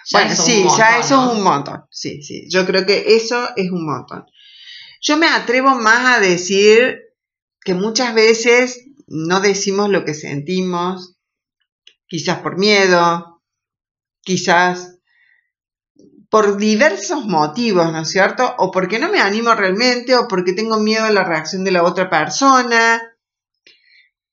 Ya 0.09 0.19
Bueno, 0.21 0.35
sí, 0.35 0.65
ya 0.77 0.97
eso 0.97 1.17
¿no? 1.17 1.31
es 1.31 1.37
un 1.37 1.43
montón. 1.43 1.85
Sí, 1.91 2.23
sí. 2.23 2.47
Yo 2.49 2.65
creo 2.65 2.85
que 2.85 3.03
eso 3.15 3.49
es 3.55 3.69
un 3.69 3.85
montón. 3.85 4.25
Yo 5.03 5.17
me 5.17 5.27
atrevo 5.27 5.75
más 5.75 6.17
a 6.17 6.19
decir 6.19 7.01
que 7.61 7.75
muchas 7.75 8.15
veces 8.15 8.85
no 9.05 9.41
decimos 9.41 9.89
lo 9.89 10.05
que 10.05 10.13
sentimos, 10.13 11.17
quizás 12.07 12.39
por 12.39 12.57
miedo, 12.57 13.43
quizás 14.21 14.97
por 16.29 16.57
diversos 16.57 17.25
motivos, 17.25 17.91
¿no 17.91 18.01
es 18.01 18.09
cierto? 18.09 18.55
O 18.57 18.71
porque 18.71 18.97
no 18.97 19.11
me 19.11 19.19
animo 19.19 19.53
realmente, 19.53 20.15
o 20.15 20.27
porque 20.27 20.53
tengo 20.53 20.79
miedo 20.79 21.03
a 21.03 21.11
la 21.11 21.23
reacción 21.23 21.63
de 21.63 21.71
la 21.71 21.83
otra 21.83 22.09
persona. 22.09 22.99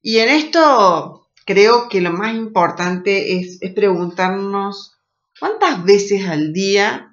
Y 0.00 0.19
en 0.21 0.31
esto 0.31 1.29
creo 1.45 1.91
que 1.91 2.00
lo 2.00 2.12
más 2.12 2.35
importante 2.35 3.39
es, 3.39 3.59
es 3.61 3.75
preguntarnos 3.75 4.97
¿Cuántas 5.41 5.83
veces 5.85 6.29
al 6.29 6.53
día 6.53 7.10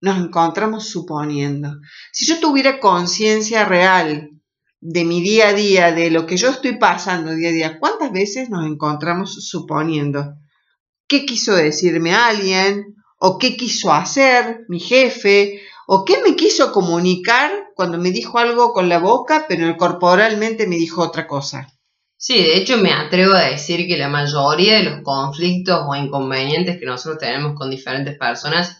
nos 0.00 0.18
encontramos 0.18 0.88
suponiendo? 0.88 1.76
Si 2.12 2.26
yo 2.26 2.40
tuviera 2.40 2.80
conciencia 2.80 3.64
real 3.64 4.30
de 4.80 5.04
mi 5.04 5.20
día 5.20 5.48
a 5.48 5.52
día, 5.52 5.92
de 5.92 6.10
lo 6.10 6.26
que 6.26 6.36
yo 6.36 6.48
estoy 6.48 6.76
pasando 6.78 7.34
día 7.34 7.50
a 7.50 7.52
día, 7.52 7.78
¿cuántas 7.78 8.10
veces 8.12 8.48
nos 8.48 8.66
encontramos 8.66 9.34
suponiendo? 9.46 10.34
¿Qué 11.06 11.26
quiso 11.26 11.54
decirme 11.54 12.14
alguien? 12.14 12.94
¿O 13.18 13.36
qué 13.36 13.56
quiso 13.56 13.92
hacer 13.92 14.64
mi 14.68 14.80
jefe? 14.80 15.60
¿O 15.86 16.04
qué 16.04 16.22
me 16.22 16.36
quiso 16.36 16.72
comunicar 16.72 17.50
cuando 17.74 17.98
me 17.98 18.10
dijo 18.10 18.38
algo 18.38 18.72
con 18.72 18.88
la 18.88 18.98
boca, 18.98 19.44
pero 19.48 19.76
corporalmente 19.76 20.66
me 20.66 20.76
dijo 20.76 21.02
otra 21.02 21.26
cosa? 21.26 21.68
Sí, 22.16 22.34
de 22.34 22.56
hecho 22.56 22.76
me 22.76 22.92
atrevo 22.92 23.34
a 23.34 23.50
decir 23.50 23.86
que 23.86 23.96
la 23.96 24.08
mayoría 24.08 24.76
de 24.76 24.84
los 24.84 25.02
conflictos 25.02 25.80
o 25.86 25.94
inconvenientes 25.94 26.78
que 26.78 26.86
nosotros 26.86 27.18
tenemos 27.18 27.54
con 27.58 27.70
diferentes 27.70 28.16
personas 28.16 28.79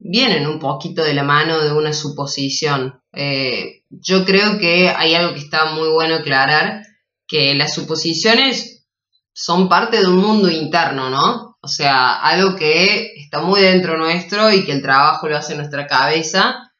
vienen 0.00 0.46
un 0.46 0.58
poquito 0.58 1.04
de 1.04 1.14
la 1.14 1.22
mano 1.22 1.60
de 1.60 1.72
una 1.72 1.92
suposición. 1.92 3.00
Eh, 3.12 3.84
yo 3.90 4.24
creo 4.24 4.58
que 4.58 4.88
hay 4.88 5.14
algo 5.14 5.34
que 5.34 5.40
está 5.40 5.66
muy 5.66 5.88
bueno 5.90 6.16
aclarar, 6.16 6.82
que 7.28 7.54
las 7.54 7.74
suposiciones 7.74 8.86
son 9.32 9.68
parte 9.68 9.98
de 9.98 10.06
un 10.06 10.16
mundo 10.16 10.50
interno, 10.50 11.10
¿no? 11.10 11.58
O 11.62 11.68
sea, 11.68 12.14
algo 12.14 12.56
que 12.56 13.12
está 13.16 13.40
muy 13.40 13.60
dentro 13.60 13.98
nuestro 13.98 14.50
y 14.50 14.64
que 14.64 14.72
el 14.72 14.82
trabajo 14.82 15.28
lo 15.28 15.36
hace 15.36 15.54
nuestra 15.54 15.86
cabeza, 15.86 16.72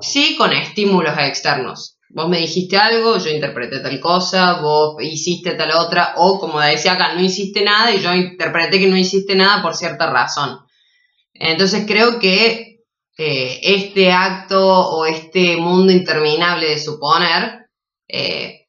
sí 0.00 0.34
con 0.36 0.52
estímulos 0.52 1.14
externos. 1.18 1.98
Vos 2.08 2.28
me 2.28 2.38
dijiste 2.38 2.76
algo, 2.76 3.18
yo 3.18 3.30
interpreté 3.30 3.80
tal 3.80 4.00
cosa, 4.00 4.60
vos 4.60 4.96
hiciste 5.00 5.52
tal 5.52 5.72
otra, 5.72 6.14
o 6.16 6.38
como 6.38 6.60
decía 6.60 6.92
acá, 6.92 7.14
no 7.14 7.20
hiciste 7.20 7.64
nada 7.64 7.90
y 7.90 8.00
yo 8.00 8.12
interpreté 8.14 8.78
que 8.78 8.88
no 8.88 8.96
hiciste 8.96 9.34
nada 9.34 9.62
por 9.62 9.74
cierta 9.74 10.10
razón. 10.10 10.58
Entonces 11.44 11.84
creo 11.86 12.20
que 12.20 12.84
eh, 13.18 13.60
este 13.62 14.12
acto 14.12 14.60
o 14.64 15.04
este 15.06 15.56
mundo 15.56 15.92
interminable 15.92 16.68
de 16.68 16.78
suponer 16.78 17.66
eh, 18.08 18.68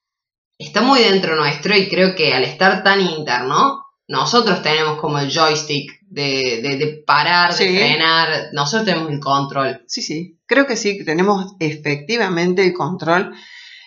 está 0.58 0.82
muy 0.82 1.00
dentro 1.02 1.36
nuestro 1.36 1.78
y 1.78 1.88
creo 1.88 2.16
que 2.16 2.34
al 2.34 2.44
estar 2.44 2.84
tan 2.84 3.00
interno, 3.02 3.80
nosotros 4.08 4.62
tenemos 4.64 5.00
como 5.00 5.20
el 5.20 5.32
joystick 5.32 5.92
de, 6.02 6.62
de, 6.64 6.78
de 6.78 7.04
parar, 7.06 7.54
Sí. 7.54 7.66
de 7.66 7.78
frenar, 7.78 8.48
nosotros 8.54 8.86
tenemos 8.86 9.12
el 9.12 9.20
control. 9.20 9.84
Sí, 9.88 10.02
sí, 10.02 10.40
creo 10.48 10.66
que 10.66 10.76
sí, 10.76 11.06
tenemos 11.06 11.54
efectivamente 11.60 12.66
el 12.66 12.74
control. 12.74 13.34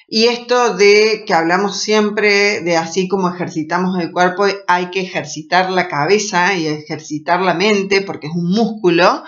Y 0.09 0.27
esto 0.27 0.75
de 0.77 1.25
que 1.27 1.35
hablamos 1.35 1.81
siempre 1.81 2.61
de 2.61 2.77
así 2.77 3.09
como 3.09 3.29
ejercitamos 3.29 3.99
el 3.99 4.13
cuerpo, 4.13 4.45
hay 4.69 4.91
que 4.91 5.01
ejercitar 5.01 5.71
la 5.71 5.89
cabeza 5.89 6.55
y 6.55 6.69
ejercitar 6.69 7.41
la 7.41 7.55
mente 7.55 8.03
porque 8.03 8.29
es 8.29 8.33
un 8.33 8.51
músculo 8.51 9.25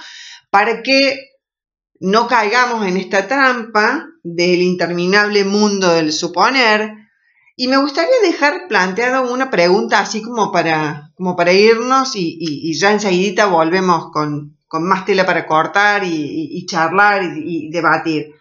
para 0.50 0.82
que 0.82 1.18
no 2.00 2.28
caigamos 2.28 2.86
en 2.86 2.96
esta 2.96 3.26
trampa 3.26 4.06
del 4.22 4.62
interminable 4.62 5.44
mundo 5.44 5.92
del 5.92 6.12
suponer. 6.12 6.94
Y 7.56 7.66
me 7.66 7.78
gustaría 7.78 8.20
dejar 8.22 8.68
planteado 8.68 9.32
una 9.32 9.50
pregunta 9.50 9.98
así 9.98 10.22
como 10.22 10.52
para, 10.52 11.10
como 11.16 11.34
para 11.34 11.52
irnos 11.52 12.12
y, 12.14 12.72
ya 12.78 12.92
enseguidita 12.92 13.46
volvemos 13.46 14.12
con, 14.12 14.56
con 14.68 14.86
más 14.86 15.04
tela 15.04 15.26
para 15.26 15.44
cortar 15.44 16.04
y, 16.04 16.64
charlar 16.66 17.36
y 17.36 17.68
debatir. 17.70 18.38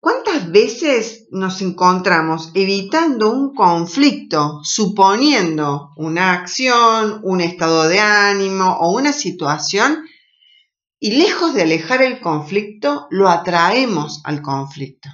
¿Cuántas 0.00 0.50
veces 0.50 1.26
nos 1.30 1.60
encontramos 1.62 2.50
evitando 2.54 3.30
un 3.30 3.54
conflicto, 3.54 4.60
suponiendo 4.62 5.92
una 5.96 6.32
acción, 6.32 7.20
un 7.24 7.40
estado 7.40 7.88
de 7.88 7.98
ánimo 7.98 8.76
o 8.80 8.92
una 8.92 9.12
situación 9.12 10.04
y 11.00 11.12
lejos 11.12 11.54
de 11.54 11.62
alejar 11.62 12.02
el 12.02 12.20
conflicto, 12.20 13.06
lo 13.10 13.28
atraemos 13.28 14.20
al 14.24 14.42
conflicto? 14.42 15.08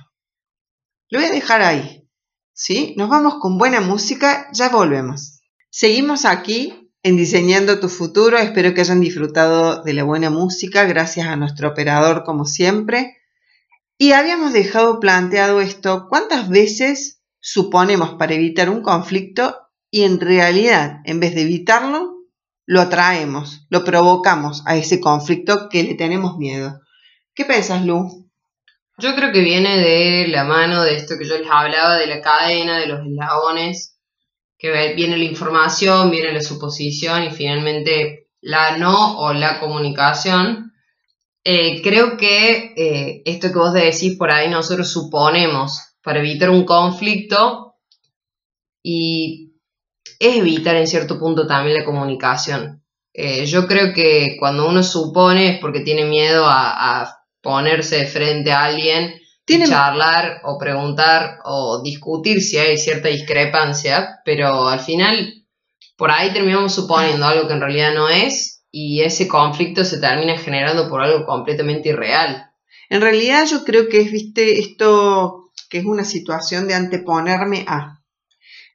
Lo 1.08 1.20
voy 1.20 1.28
a 1.28 1.32
dejar 1.32 1.62
ahí. 1.62 2.08
¿Sí? 2.52 2.94
Nos 2.98 3.08
vamos 3.08 3.36
con 3.40 3.56
buena 3.58 3.80
música, 3.80 4.48
ya 4.52 4.68
volvemos. 4.68 5.40
Seguimos 5.70 6.26
aquí 6.26 6.90
en 7.02 7.16
Diseñando 7.16 7.80
tu 7.80 7.88
futuro. 7.88 8.38
Espero 8.38 8.74
que 8.74 8.82
hayan 8.82 9.00
disfrutado 9.00 9.82
de 9.82 9.94
la 9.94 10.04
buena 10.04 10.30
música, 10.30 10.84
gracias 10.84 11.26
a 11.26 11.36
nuestro 11.36 11.70
operador 11.70 12.24
como 12.24 12.44
siempre. 12.44 13.21
Y 14.02 14.14
habíamos 14.14 14.52
dejado 14.52 14.98
planteado 14.98 15.60
esto, 15.60 16.08
¿cuántas 16.08 16.48
veces 16.48 17.22
suponemos 17.38 18.14
para 18.14 18.34
evitar 18.34 18.68
un 18.68 18.82
conflicto 18.82 19.56
y 19.92 20.02
en 20.02 20.18
realidad, 20.18 20.96
en 21.04 21.20
vez 21.20 21.36
de 21.36 21.42
evitarlo, 21.42 22.16
lo 22.66 22.80
atraemos, 22.80 23.64
lo 23.70 23.84
provocamos 23.84 24.64
a 24.66 24.74
ese 24.74 24.98
conflicto 24.98 25.68
que 25.68 25.84
le 25.84 25.94
tenemos 25.94 26.36
miedo? 26.36 26.80
¿Qué 27.32 27.44
piensas, 27.44 27.86
Lu? 27.86 28.28
Yo 28.98 29.14
creo 29.14 29.30
que 29.30 29.38
viene 29.38 29.78
de 29.78 30.26
la 30.26 30.42
mano 30.42 30.82
de 30.82 30.96
esto 30.96 31.14
que 31.16 31.24
yo 31.24 31.38
les 31.38 31.48
hablaba, 31.48 31.96
de 31.96 32.08
la 32.08 32.20
cadena, 32.20 32.80
de 32.80 32.88
los 32.88 33.06
eslabones, 33.06 34.00
que 34.58 34.94
viene 34.96 35.16
la 35.16 35.26
información, 35.26 36.10
viene 36.10 36.32
la 36.32 36.42
suposición 36.42 37.22
y 37.22 37.30
finalmente 37.30 38.30
la 38.40 38.78
no 38.78 39.20
o 39.20 39.32
la 39.32 39.60
comunicación. 39.60 40.71
Eh, 41.44 41.82
creo 41.82 42.16
que 42.16 42.72
eh, 42.76 43.22
esto 43.24 43.48
que 43.48 43.58
vos 43.58 43.72
decís 43.72 44.16
por 44.16 44.30
ahí, 44.30 44.48
nosotros 44.48 44.90
suponemos 44.90 45.96
para 46.02 46.20
evitar 46.20 46.50
un 46.50 46.64
conflicto 46.64 47.76
y 48.82 49.52
es 50.18 50.36
evitar 50.36 50.76
en 50.76 50.86
cierto 50.86 51.18
punto 51.18 51.46
también 51.46 51.78
la 51.78 51.84
comunicación. 51.84 52.84
Eh, 53.12 53.44
yo 53.46 53.66
creo 53.66 53.92
que 53.92 54.36
cuando 54.38 54.68
uno 54.68 54.82
supone 54.82 55.54
es 55.54 55.60
porque 55.60 55.80
tiene 55.80 56.04
miedo 56.04 56.46
a, 56.46 57.02
a 57.02 57.26
ponerse 57.40 57.98
de 57.98 58.06
frente 58.06 58.52
a 58.52 58.64
alguien, 58.64 59.20
y 59.46 59.64
charlar 59.68 60.40
o 60.44 60.56
preguntar 60.56 61.38
o 61.44 61.82
discutir 61.82 62.40
si 62.40 62.58
hay 62.58 62.78
cierta 62.78 63.08
discrepancia, 63.08 64.20
pero 64.24 64.68
al 64.68 64.80
final 64.80 65.44
por 65.96 66.10
ahí 66.10 66.32
terminamos 66.32 66.74
suponiendo 66.74 67.26
algo 67.26 67.46
que 67.46 67.54
en 67.54 67.60
realidad 67.60 67.92
no 67.94 68.08
es 68.08 68.61
y 68.74 69.02
ese 69.02 69.28
conflicto 69.28 69.84
se 69.84 70.00
termina 70.00 70.38
generando 70.38 70.88
por 70.88 71.02
algo 71.02 71.26
completamente 71.26 71.90
irreal. 71.90 72.50
En 72.88 73.02
realidad 73.02 73.44
yo 73.46 73.64
creo 73.64 73.88
que 73.88 74.00
es, 74.00 74.10
viste, 74.10 74.58
esto 74.58 75.50
que 75.68 75.78
es 75.78 75.84
una 75.84 76.04
situación 76.04 76.66
de 76.66 76.74
anteponerme 76.74 77.64
a. 77.68 78.02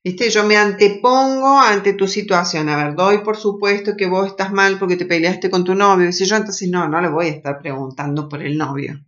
Viste, 0.04 0.30
yo 0.30 0.46
me 0.46 0.56
antepongo 0.56 1.60
ante 1.60 1.94
tu 1.94 2.08
situación. 2.08 2.70
A 2.70 2.78
ver, 2.78 2.96
doy 2.96 3.20
por 3.20 3.38
supuesto 3.38 3.98
que 3.98 4.06
vos 4.06 4.28
estás 4.28 4.52
mal 4.52 4.78
porque 4.78 4.96
te 4.96 5.06
peleaste 5.06 5.50
con 5.50 5.64
tu 5.64 5.74
novio. 5.76 6.12
Si 6.12 6.26
yo 6.26 6.36
entonces 6.36 6.70
no, 6.70 6.88
no 6.88 7.02
le 7.02 7.10
voy 7.10 7.28
a 7.28 7.32
estar 7.32 7.60
preguntando 7.60 8.30
por 8.30 8.42
el 8.44 8.58
novio. 8.58 9.04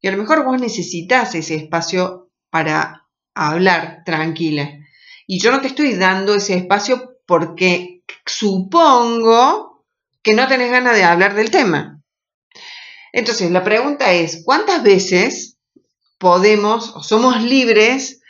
Y 0.00 0.08
a 0.08 0.12
lo 0.12 0.18
mejor 0.18 0.44
vos 0.44 0.60
necesitas 0.60 1.34
ese 1.34 1.54
espacio 1.54 2.30
para 2.50 3.08
hablar 3.34 4.02
tranquila. 4.04 4.68
Y 5.26 5.40
yo 5.40 5.52
no 5.52 5.60
te 5.60 5.68
estoy 5.68 5.94
dando 5.94 6.34
ese 6.34 6.54
espacio 6.54 7.18
porque 7.26 8.02
supongo 8.24 9.65
que 10.26 10.34
no 10.34 10.48
tenés 10.48 10.72
ganas 10.72 10.96
de 10.96 11.04
hablar 11.04 11.36
del 11.36 11.52
tema. 11.52 12.02
Entonces, 13.12 13.48
la 13.52 13.62
pregunta 13.62 14.10
es, 14.10 14.42
¿cuántas 14.44 14.82
veces 14.82 15.56
podemos 16.18 16.96
o 16.96 17.02
somos 17.04 17.40
libres? 17.44 18.20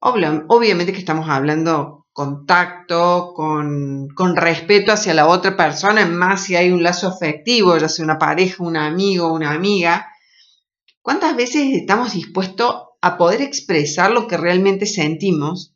Obviamente 0.00 0.92
que 0.92 0.98
estamos 0.98 1.28
hablando 1.28 2.08
contacto, 2.12 3.32
con, 3.32 4.08
con, 4.08 4.34
respeto 4.34 4.90
hacia 4.90 5.14
la 5.14 5.28
otra 5.28 5.56
persona, 5.56 6.04
más 6.04 6.42
si 6.42 6.56
hay 6.56 6.72
un 6.72 6.82
lazo 6.82 7.06
afectivo, 7.06 7.76
ya 7.76 7.88
sea 7.88 8.04
una 8.04 8.18
pareja, 8.18 8.64
un 8.64 8.76
amigo, 8.76 9.32
una 9.32 9.52
amiga. 9.52 10.08
¿Cuántas 11.00 11.36
veces 11.36 11.68
estamos 11.74 12.12
dispuestos 12.12 12.74
a 13.00 13.16
poder 13.16 13.40
expresar 13.40 14.10
lo 14.10 14.26
que 14.26 14.36
realmente 14.36 14.86
sentimos 14.86 15.73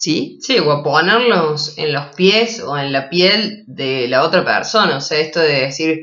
¿Sí? 0.00 0.38
Sí, 0.40 0.58
o 0.58 0.72
a 0.72 0.82
ponerlos 0.82 1.76
en 1.76 1.92
los 1.92 2.06
pies 2.14 2.60
o 2.60 2.78
en 2.78 2.90
la 2.90 3.10
piel 3.10 3.64
de 3.66 4.08
la 4.08 4.24
otra 4.24 4.42
persona. 4.42 4.96
O 4.96 5.00
sea, 5.02 5.18
esto 5.18 5.40
de 5.40 5.66
decir, 5.66 6.00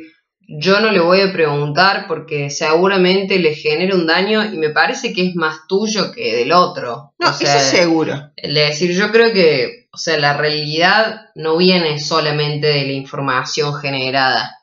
yo 0.48 0.80
no 0.80 0.92
le 0.92 1.00
voy 1.00 1.22
a 1.22 1.34
preguntar 1.34 2.06
porque 2.08 2.52
seguramente 2.52 3.40
le 3.40 3.56
genera 3.56 3.96
un 3.96 4.06
daño 4.06 4.46
y 4.46 4.56
me 4.56 4.70
parece 4.70 5.14
que 5.14 5.26
es 5.26 5.36
más 5.36 5.62
tuyo 5.68 6.12
que 6.12 6.36
del 6.36 6.52
otro. 6.52 7.16
No, 7.18 7.30
eso 7.30 7.44
es 7.44 7.64
seguro. 7.64 8.32
El 8.36 8.54
de 8.54 8.62
decir, 8.62 8.92
yo 8.92 9.12
creo 9.12 9.34
que, 9.34 9.88
o 9.92 9.98
sea, 9.98 10.20
la 10.20 10.38
realidad 10.38 11.22
no 11.34 11.58
viene 11.58 12.00
solamente 12.00 12.68
de 12.68 12.86
la 12.86 12.94
información 12.94 13.74
generada, 13.74 14.60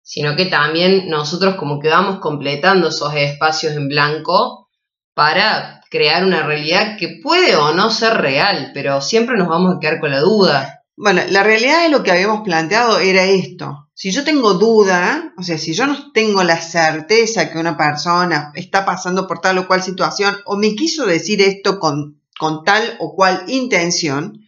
sino 0.00 0.36
que 0.36 0.46
también 0.46 1.08
nosotros 1.08 1.56
como 1.56 1.80
que 1.80 1.88
vamos 1.88 2.20
completando 2.20 2.90
esos 2.90 3.12
espacios 3.16 3.74
en 3.74 3.88
blanco 3.88 4.68
para 5.12 5.75
crear 5.90 6.24
una 6.24 6.46
realidad 6.46 6.96
que 6.98 7.20
puede 7.22 7.56
o 7.56 7.74
no 7.74 7.90
ser 7.90 8.14
real, 8.14 8.70
pero 8.74 9.00
siempre 9.00 9.36
nos 9.36 9.48
vamos 9.48 9.76
a 9.76 9.80
quedar 9.80 10.00
con 10.00 10.10
la 10.10 10.20
duda. 10.20 10.84
Bueno, 10.96 11.22
la 11.28 11.42
realidad 11.42 11.82
de 11.82 11.90
lo 11.90 12.02
que 12.02 12.10
habíamos 12.10 12.42
planteado 12.42 12.98
era 12.98 13.24
esto. 13.24 13.88
Si 13.94 14.10
yo 14.10 14.24
tengo 14.24 14.54
duda, 14.54 15.32
o 15.38 15.42
sea, 15.42 15.58
si 15.58 15.72
yo 15.72 15.86
no 15.86 16.12
tengo 16.12 16.42
la 16.42 16.60
certeza 16.60 17.50
que 17.50 17.58
una 17.58 17.76
persona 17.76 18.52
está 18.54 18.84
pasando 18.84 19.26
por 19.26 19.40
tal 19.40 19.58
o 19.58 19.66
cual 19.66 19.82
situación 19.82 20.36
o 20.44 20.56
me 20.56 20.74
quiso 20.74 21.06
decir 21.06 21.40
esto 21.40 21.78
con, 21.78 22.20
con 22.38 22.64
tal 22.64 22.96
o 22.98 23.14
cual 23.14 23.44
intención, 23.48 24.46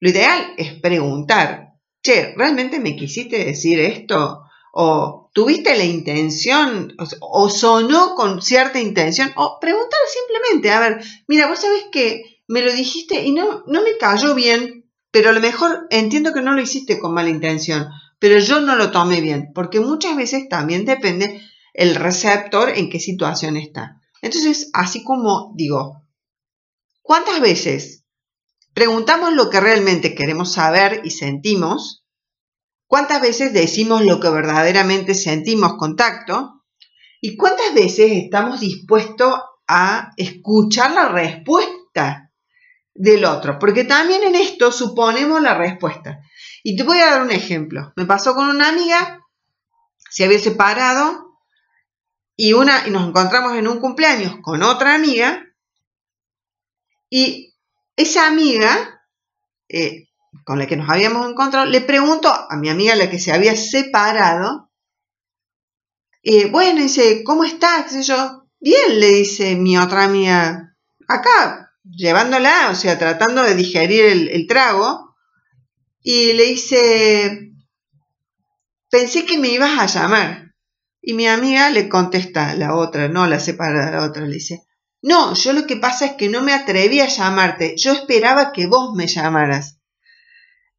lo 0.00 0.10
ideal 0.10 0.54
es 0.56 0.74
preguntar, 0.80 1.74
che, 2.02 2.34
¿realmente 2.36 2.80
me 2.80 2.96
quisiste 2.96 3.44
decir 3.44 3.80
esto? 3.80 4.44
o 4.72 5.27
tuviste 5.38 5.76
la 5.76 5.84
intención 5.84 6.96
o, 7.20 7.48
sonó 7.48 8.16
con 8.16 8.42
cierta 8.42 8.80
intención 8.80 9.30
o 9.36 9.60
preguntar 9.60 10.00
simplemente, 10.12 10.72
a 10.72 10.80
ver, 10.80 11.04
mira, 11.28 11.46
vos 11.46 11.60
sabés 11.60 11.84
que 11.92 12.42
me 12.48 12.60
lo 12.60 12.72
dijiste 12.72 13.22
y 13.24 13.30
no, 13.30 13.62
no 13.68 13.84
me 13.84 13.96
cayó 14.00 14.34
bien, 14.34 14.90
pero 15.12 15.30
a 15.30 15.32
lo 15.32 15.38
mejor 15.38 15.86
entiendo 15.90 16.32
que 16.32 16.42
no 16.42 16.54
lo 16.54 16.60
hiciste 16.60 16.98
con 16.98 17.14
mala 17.14 17.28
intención, 17.28 17.86
pero 18.18 18.40
yo 18.40 18.60
no 18.60 18.74
lo 18.74 18.90
tomé 18.90 19.20
bien, 19.20 19.52
porque 19.54 19.78
muchas 19.78 20.16
veces 20.16 20.48
también 20.48 20.84
depende 20.84 21.40
el 21.72 21.94
receptor 21.94 22.70
en 22.70 22.90
qué 22.90 22.98
situación 22.98 23.56
está. 23.56 24.02
Entonces, 24.22 24.70
así 24.72 25.04
como 25.04 25.52
digo, 25.54 26.02
¿cuántas 27.00 27.40
veces 27.40 28.02
preguntamos 28.74 29.34
lo 29.34 29.50
que 29.50 29.60
realmente 29.60 30.16
queremos 30.16 30.52
saber 30.52 31.02
y 31.04 31.10
sentimos? 31.10 32.02
¿Cuántas 32.88 33.20
veces 33.20 33.52
decimos 33.52 34.02
lo 34.02 34.18
que 34.18 34.30
verdaderamente 34.30 35.14
sentimos 35.14 35.74
contacto? 35.74 36.64
¿Y 37.20 37.36
cuántas 37.36 37.74
veces 37.74 38.12
estamos 38.12 38.60
dispuestos 38.60 39.34
a 39.68 40.12
escuchar 40.16 40.92
la 40.92 41.10
respuesta 41.10 42.32
del 42.94 43.26
otro? 43.26 43.58
Porque 43.58 43.84
también 43.84 44.22
en 44.22 44.34
esto 44.36 44.72
suponemos 44.72 45.42
la 45.42 45.54
respuesta. 45.54 46.20
Y 46.64 46.76
te 46.76 46.82
voy 46.82 46.98
a 47.00 47.10
dar 47.10 47.22
un 47.22 47.30
ejemplo. 47.30 47.92
Me 47.94 48.06
pasó 48.06 48.34
con 48.34 48.48
una 48.48 48.70
amiga, 48.70 49.20
se 50.08 50.24
había 50.24 50.38
separado 50.38 51.38
y, 52.36 52.54
una, 52.54 52.88
y 52.88 52.90
nos 52.90 53.06
encontramos 53.06 53.54
en 53.54 53.68
un 53.68 53.80
cumpleaños 53.80 54.36
con 54.40 54.62
otra 54.62 54.94
amiga 54.94 55.44
y 57.10 57.54
esa 57.96 58.26
amiga 58.26 59.02
eh, 59.68 60.07
con 60.44 60.58
la 60.58 60.66
que 60.66 60.76
nos 60.76 60.88
habíamos 60.88 61.28
encontrado, 61.28 61.66
le 61.66 61.80
pregunto 61.80 62.28
a 62.28 62.56
mi 62.56 62.68
amiga, 62.68 62.96
la 62.96 63.10
que 63.10 63.18
se 63.18 63.32
había 63.32 63.56
separado, 63.56 64.70
eh, 66.22 66.46
bueno, 66.46 66.82
dice, 66.82 67.22
¿cómo 67.24 67.44
estás? 67.44 68.06
yo, 68.06 68.44
bien, 68.60 69.00
le 69.00 69.08
dice 69.08 69.56
mi 69.56 69.78
otra 69.78 70.04
amiga, 70.04 70.76
acá, 71.06 71.72
llevándola, 71.84 72.68
o 72.70 72.74
sea, 72.74 72.98
tratando 72.98 73.42
de 73.42 73.54
digerir 73.54 74.04
el, 74.04 74.46
trago, 74.46 75.14
y 76.02 76.32
le 76.32 76.44
dice, 76.44 77.52
pensé 78.90 79.24
que 79.24 79.38
me 79.38 79.48
ibas 79.48 79.78
a 79.78 79.86
llamar. 79.86 80.54
Y 81.00 81.14
mi 81.14 81.26
amiga 81.26 81.70
le 81.70 81.88
contesta, 81.88 82.54
la 82.54 82.74
otra, 82.74 83.08
no 83.08 83.26
la 83.26 83.40
separada, 83.40 83.90
la 83.92 84.04
otra, 84.04 84.26
le 84.26 84.34
dice, 84.34 84.66
no, 85.00 85.34
yo 85.34 85.52
lo 85.52 85.66
que 85.66 85.76
pasa 85.76 86.06
es 86.06 86.12
que 86.12 86.28
no 86.28 86.42
me 86.42 86.52
atreví 86.52 87.00
a 87.00 87.06
llamarte, 87.06 87.74
yo 87.76 87.92
esperaba 87.92 88.52
que 88.52 88.66
vos 88.66 88.94
me 88.94 89.06
llamaras 89.06 89.77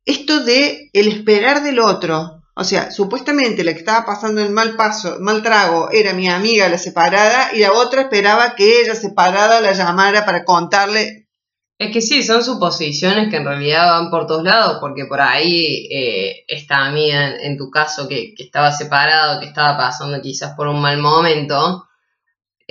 esto 0.09 0.43
de 0.43 0.89
el 0.93 1.07
esperar 1.07 1.61
del 1.63 1.79
otro. 1.79 2.41
O 2.55 2.63
sea, 2.63 2.91
supuestamente 2.91 3.63
la 3.63 3.73
que 3.73 3.79
estaba 3.79 4.05
pasando 4.05 4.41
el 4.41 4.49
mal 4.49 4.75
paso, 4.75 5.17
mal 5.21 5.41
trago, 5.41 5.89
era 5.91 6.13
mi 6.13 6.27
amiga 6.27 6.67
la 6.67 6.77
separada 6.77 7.51
y 7.53 7.59
la 7.59 7.71
otra 7.71 8.01
esperaba 8.01 8.55
que 8.55 8.81
ella 8.81 8.95
separada 8.95 9.61
la 9.61 9.71
llamara 9.71 10.25
para 10.25 10.43
contarle. 10.43 11.29
Es 11.77 11.93
que 11.93 12.01
sí, 12.01 12.23
son 12.23 12.43
suposiciones 12.43 13.29
que 13.29 13.37
en 13.37 13.45
realidad 13.45 13.87
van 13.87 14.09
por 14.09 14.27
todos 14.27 14.43
lados, 14.43 14.79
porque 14.81 15.05
por 15.05 15.21
ahí 15.21 15.87
eh, 15.89 16.43
esta 16.47 16.85
amiga, 16.85 17.35
en, 17.41 17.55
tu 17.55 17.69
caso, 17.69 18.09
que, 18.09 18.33
que 18.35 18.43
estaba 18.43 18.73
separado, 18.73 19.39
que 19.39 19.45
estaba 19.45 19.77
pasando 19.77 20.19
quizás 20.21 20.55
por 20.57 20.67
un 20.67 20.81
mal 20.81 20.97
momento, 20.97 21.87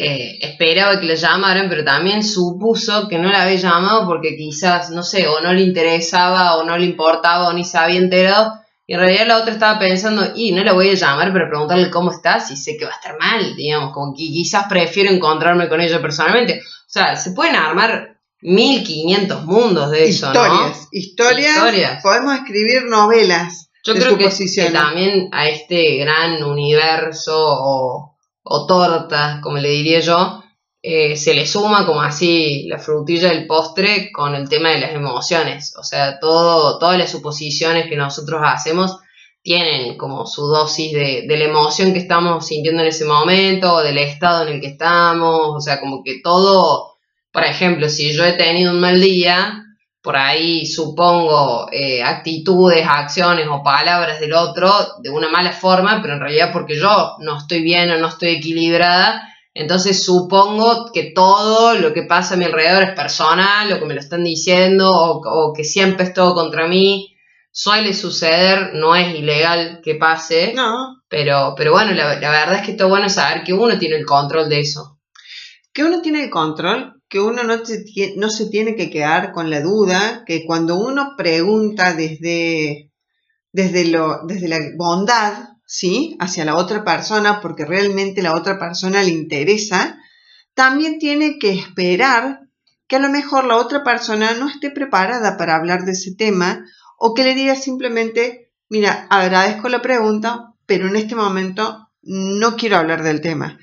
eh, 0.01 0.39
esperaba 0.43 1.01
que 1.01 1.07
le 1.07 1.17
llamaran, 1.17 1.69
pero 1.69 1.83
también 1.83 2.23
supuso 2.23 3.09
que 3.09 3.19
no 3.19 3.33
la 3.33 3.43
había 3.43 3.57
llamado 3.57 4.07
porque 4.07 4.37
quizás, 4.37 4.91
no 4.91 5.03
sé, 5.03 5.27
o 5.27 5.41
no 5.41 5.53
le 5.53 5.63
interesaba, 5.63 6.55
o 6.57 6.63
no 6.63 6.79
le 6.79 6.85
importaba, 6.85 7.49
o 7.49 7.53
ni 7.53 7.65
se 7.65 7.79
había 7.79 7.99
enterado. 7.99 8.53
Y 8.87 8.95
en 8.95 9.01
realidad 9.01 9.27
la 9.27 9.39
otra 9.39 9.55
estaba 9.55 9.81
pensando, 9.81 10.35
y 10.37 10.53
no 10.53 10.63
la 10.63 10.73
voy 10.73 10.91
a 10.91 10.95
llamar 10.95 11.33
para 11.33 11.49
preguntarle 11.49 11.91
cómo 11.91 12.13
está, 12.13 12.39
si 12.39 12.57
sé 12.57 12.77
que 12.77 12.85
va 12.85 12.93
a 12.93 12.95
estar 12.95 13.19
mal, 13.19 13.57
digamos, 13.57 13.93
como 13.93 14.15
que 14.15 14.23
quizás 14.23 14.67
prefiero 14.69 15.11
encontrarme 15.11 15.69
con 15.69 15.81
ella 15.81 16.01
personalmente. 16.01 16.61
O 16.63 16.91
sea, 16.91 17.17
se 17.17 17.33
pueden 17.33 17.57
armar 17.57 18.21
1500 18.43 19.47
mundos 19.47 19.91
de 19.91 20.05
eso, 20.05 20.29
historias, 20.29 20.53
¿no? 20.53 20.89
Historias, 20.93 21.57
historias. 21.57 22.03
Podemos 22.05 22.37
escribir 22.37 22.85
novelas. 22.85 23.69
Yo 23.83 23.95
creo 23.95 24.17
que, 24.17 24.29
que 24.29 24.71
también 24.71 25.29
a 25.33 25.49
este 25.49 25.97
gran 25.97 26.41
universo 26.45 27.35
o 27.37 28.18
o 28.51 28.67
tortas, 28.67 29.41
como 29.43 29.59
le 29.59 29.69
diría 29.69 30.01
yo, 30.01 30.43
eh, 30.81 31.17
se 31.17 31.35
le 31.35 31.47
suma 31.47 31.85
como 31.85 32.01
así 32.01 32.67
la 32.67 32.79
frutilla 32.79 33.29
del 33.29 33.47
postre 33.47 34.11
con 34.11 34.35
el 34.35 34.49
tema 34.49 34.71
de 34.71 34.81
las 34.81 34.93
emociones. 34.93 35.75
O 35.77 35.85
sea, 35.85 36.19
todo, 36.19 36.79
todas 36.79 36.99
las 36.99 37.11
suposiciones 37.11 37.89
que 37.89 37.97
nosotros 37.97 38.41
hacemos 38.43 38.99
tienen 39.43 39.99
como 39.99 40.27
su 40.27 40.47
dosis 40.47 40.93
de, 40.93 41.25
de, 41.29 41.37
la 41.37 41.45
emoción 41.45 41.93
que 41.93 41.99
estamos 41.99 42.47
sintiendo 42.47 42.83
en 42.83 42.89
ese 42.89 43.05
momento, 43.05 43.75
o 43.75 43.83
del 43.83 43.99
estado 43.99 44.47
en 44.47 44.55
el 44.55 44.61
que 44.61 44.69
estamos, 44.69 45.57
o 45.57 45.61
sea, 45.61 45.81
como 45.81 46.03
que 46.03 46.21
todo, 46.23 46.97
por 47.33 47.45
ejemplo, 47.45 47.89
si 47.89 48.13
yo 48.13 48.25
he 48.25 48.33
tenido 48.33 48.73
un 48.73 48.81
mal 48.81 49.01
día, 49.01 49.65
por 50.09 50.17
ahí 50.17 50.65
supongo 50.65 51.69
eh, 51.71 52.03
actitudes, 52.03 52.87
acciones 52.89 53.47
o 53.47 53.63
palabras 53.63 54.19
del 54.21 54.33
otro 54.33 54.73
de 55.03 55.11
una 55.11 55.29
mala 55.29 55.53
forma, 55.53 56.01
pero 56.01 56.15
en 56.15 56.21
realidad 56.21 56.49
porque 56.51 56.79
yo 56.79 57.17
no 57.19 57.37
estoy 57.37 57.63
bien 57.63 57.91
o 57.91 57.99
no 57.99 58.09
estoy 58.09 58.31
equilibrada, 58.31 59.29
entonces 59.53 60.03
supongo 60.03 60.91
que 60.95 61.13
todo 61.15 61.75
lo 61.75 61.93
que 61.93 62.05
pasa 62.05 62.33
a 62.33 62.37
mi 62.39 62.47
alrededor 62.47 62.85
es 62.85 62.93
personal, 62.93 63.71
o 63.71 63.79
que 63.79 63.85
me 63.85 63.93
lo 63.93 64.01
están 64.01 64.25
diciendo, 64.25 64.91
o, 64.91 65.53
que 65.53 65.65
siempre 65.65 66.07
es 66.07 66.15
todo 66.15 66.33
contra 66.35 66.67
mí. 66.67 67.15
Suele 67.53 67.93
suceder, 67.93 68.71
no 68.73 68.97
es 68.97 69.15
ilegal 69.15 69.83
que 69.85 69.97
pase, 69.97 70.55
no. 70.57 71.03
pero, 71.11 71.53
pero 71.55 71.73
bueno, 71.73 71.93
la, 71.93 72.19
la 72.19 72.31
verdad 72.31 72.55
es 72.55 72.63
que 72.63 72.71
está 72.71 72.87
bueno 72.87 73.11
saber 73.11 73.45
que 73.45 73.53
uno 73.53 73.79
tiene 73.79 73.97
el 73.97 74.07
control 74.07 74.49
de 74.49 74.61
eso. 74.61 75.01
Que 75.75 75.85
uno 75.85 76.01
tiene 76.01 76.25
el 76.25 76.31
control 76.31 76.98
que 77.09 77.21
uno 77.21 77.43
no, 77.43 77.57
no 78.17 78.31
se 78.31 78.47
tiene 78.51 78.77
que 78.77 78.91
quedar 78.91 79.33
con 79.33 79.51
la 79.51 79.61
duda, 79.61 80.25
que 80.27 80.45
cuando 80.45 80.77
uno 80.79 81.15
pregunta 81.17 81.95
desde, 81.95 82.93
desde, 83.53 83.87
lo, 83.87 84.27
desde 84.27 84.49
la 84.49 84.59
bondad, 84.77 85.49
¿sí? 85.67 86.17
Hacia 86.21 86.45
la 86.45 86.57
otra 86.57 86.85
persona, 86.85 87.41
porque 87.41 87.65
realmente 87.65 88.23
la 88.23 88.35
otra 88.35 88.59
persona 88.59 89.03
le 89.03 89.11
interesa, 89.11 89.99
también 90.55 90.99
tiene 90.99 91.39
que 91.39 91.51
esperar 91.51 92.41
que 92.87 92.97
a 92.97 93.01
lo 93.01 93.11
mejor 93.11 93.45
la 93.45 93.57
otra 93.57 93.85
persona 93.85 94.35
no 94.35 94.49
esté 94.49 94.71
preparada 94.71 95.37
para 95.37 95.57
hablar 95.57 95.85
de 95.85 95.93
ese 95.93 96.15
tema 96.15 96.65
o 96.99 97.15
que 97.15 97.25
le 97.25 97.35
diga 97.35 97.55
simplemente, 97.55 98.53
mira, 98.69 99.07
agradezco 99.11 99.69
la 99.69 99.81
pregunta, 99.81 100.55
pero 100.67 100.89
en 100.89 100.97
este 100.97 101.15
momento 101.15 101.91
no 102.03 102.57
quiero 102.57 102.77
hablar 102.77 103.03
del 103.03 103.21
tema. 103.21 103.59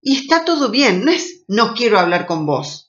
Y 0.00 0.18
está 0.18 0.44
todo 0.44 0.70
bien, 0.70 1.04
no 1.04 1.10
es 1.10 1.44
no 1.48 1.74
quiero 1.74 1.98
hablar 1.98 2.26
con 2.26 2.46
vos. 2.46 2.85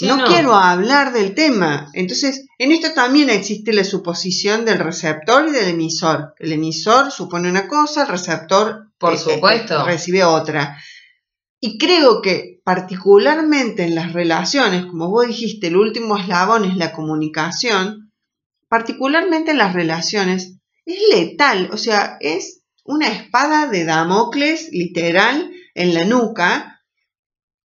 No, 0.00 0.24
quiero 0.24 0.54
hablar 0.54 1.12
del 1.12 1.34
tema. 1.34 1.90
Entonces, 1.92 2.46
en 2.58 2.72
esto 2.72 2.92
también 2.94 3.30
existe 3.30 3.72
la 3.72 3.84
suposición 3.84 4.64
del 4.64 4.78
receptor 4.78 5.48
y 5.48 5.52
del 5.52 5.68
emisor. 5.68 6.34
El 6.38 6.52
emisor 6.52 7.12
supone 7.12 7.48
una 7.48 7.68
cosa, 7.68 8.02
el 8.02 8.08
receptor 8.08 8.90
por 8.98 9.14
eh, 9.14 9.18
supuesto 9.18 9.84
recibe 9.84 10.24
otra. 10.24 10.78
Y 11.60 11.78
creo 11.78 12.20
que 12.20 12.60
particularmente 12.64 13.84
en 13.84 13.94
las 13.94 14.12
relaciones, 14.12 14.84
como 14.86 15.10
vos 15.10 15.26
dijiste, 15.26 15.68
el 15.68 15.76
último 15.76 16.18
eslabón 16.18 16.64
es 16.64 16.76
la 16.76 16.92
comunicación, 16.92 18.12
particularmente 18.68 19.52
en 19.52 19.58
las 19.58 19.74
relaciones, 19.74 20.56
es 20.84 20.98
letal, 21.10 21.70
o 21.72 21.76
sea, 21.76 22.16
es 22.20 22.62
una 22.84 23.08
espada 23.08 23.68
de 23.68 23.84
Damocles 23.84 24.68
literal 24.72 25.52
en 25.74 25.94
la 25.94 26.04
nuca, 26.04 26.73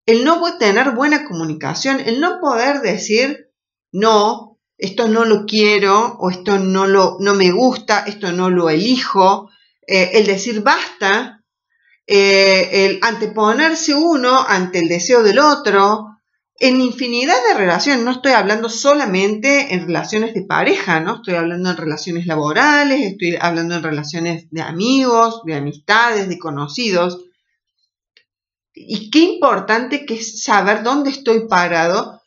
el 0.09 0.25
no 0.25 0.41
tener 0.57 0.91
buena 0.91 1.23
comunicación, 1.23 1.99
el 1.99 2.19
no 2.19 2.39
poder 2.39 2.81
decir, 2.81 3.51
no, 3.91 4.59
esto 4.75 5.07
no 5.07 5.23
lo 5.23 5.45
quiero, 5.45 6.17
o 6.19 6.31
esto 6.31 6.57
no, 6.57 6.87
lo, 6.87 7.17
no 7.19 7.35
me 7.35 7.51
gusta, 7.51 8.05
esto 8.07 8.31
no 8.31 8.49
lo 8.49 8.71
elijo, 8.71 9.51
eh, 9.85 10.09
el 10.13 10.25
decir 10.25 10.61
basta, 10.61 11.43
eh, 12.07 12.87
el 12.87 12.99
anteponerse 13.03 13.93
uno 13.93 14.43
ante 14.47 14.79
el 14.79 14.87
deseo 14.87 15.21
del 15.21 15.37
otro, 15.37 16.07
en 16.55 16.81
infinidad 16.81 17.37
de 17.47 17.59
relaciones, 17.59 18.03
no 18.03 18.11
estoy 18.11 18.31
hablando 18.31 18.67
solamente 18.67 19.75
en 19.75 19.85
relaciones 19.85 20.33
de 20.33 20.41
pareja, 20.41 20.99
¿no? 21.01 21.17
Estoy 21.17 21.35
hablando 21.35 21.69
en 21.69 21.77
relaciones 21.77 22.25
laborales, 22.25 22.99
estoy 23.01 23.37
hablando 23.39 23.75
en 23.75 23.83
relaciones 23.83 24.47
de 24.49 24.61
amigos, 24.63 25.43
de 25.45 25.53
amistades, 25.53 26.27
de 26.27 26.39
conocidos. 26.39 27.28
Y 28.81 29.11
qué 29.11 29.19
importante 29.19 30.05
que 30.05 30.15
es 30.15 30.41
saber 30.41 30.83
dónde 30.83 31.09
estoy 31.09 31.47
parado 31.47 32.21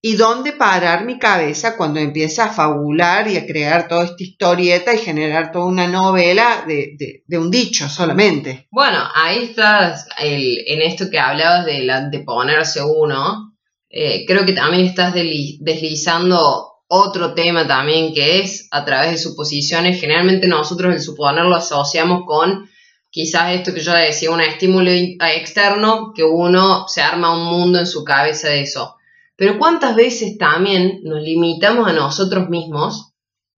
y 0.00 0.16
dónde 0.16 0.52
parar 0.52 1.04
mi 1.04 1.18
cabeza 1.18 1.76
cuando 1.76 1.98
empieza 2.00 2.44
a 2.44 2.52
fabular 2.52 3.28
y 3.28 3.36
a 3.36 3.46
crear 3.46 3.88
toda 3.88 4.04
esta 4.04 4.22
historieta 4.22 4.94
y 4.94 4.98
generar 4.98 5.50
toda 5.50 5.66
una 5.66 5.88
novela 5.88 6.64
de, 6.66 7.22
un 7.38 7.50
dicho 7.50 7.88
solamente. 7.88 8.66
Bueno, 8.70 8.98
ahí 9.14 9.44
estás 9.44 10.06
en 10.18 10.82
esto 10.82 11.10
que 11.10 11.18
hablabas 11.18 11.64
de, 11.66 12.22
ponerse 12.24 12.82
uno. 12.82 13.54
Eh, 13.88 14.24
creo 14.26 14.44
que 14.44 14.52
también 14.52 14.84
estás 14.84 15.14
deslizando 15.14 16.68
otro 16.88 17.34
tema 17.34 17.66
también 17.66 18.14
que 18.14 18.40
es 18.40 18.68
a 18.70 18.84
través 18.84 19.12
de 19.12 19.18
suposiciones. 19.18 20.00
Generalmente 20.00 20.46
nosotros 20.48 20.94
el 20.94 21.00
suponer 21.00 21.44
lo 21.44 21.56
asociamos 21.56 22.22
con 22.26 22.67
quizás 23.10 23.54
esto 23.54 23.74
que 23.74 23.80
yo 23.80 23.92
decía, 23.92 24.30
un 24.30 24.40
estímulo 24.40 24.90
externo 24.90 26.12
que 26.14 26.24
uno 26.24 26.86
se 26.88 27.02
arma 27.02 27.34
un 27.34 27.46
mundo 27.46 27.78
en 27.78 27.86
su 27.86 28.04
cabeza 28.04 28.48
de 28.48 28.62
eso 28.62 28.98
pero 29.38 29.56
¿cuántas 29.56 29.94
veces 29.94 30.36
también 30.36 30.98
nos 31.04 31.22
limitamos 31.22 31.88
a 31.88 31.92
nosotros 31.92 32.48
mismos 32.48 33.12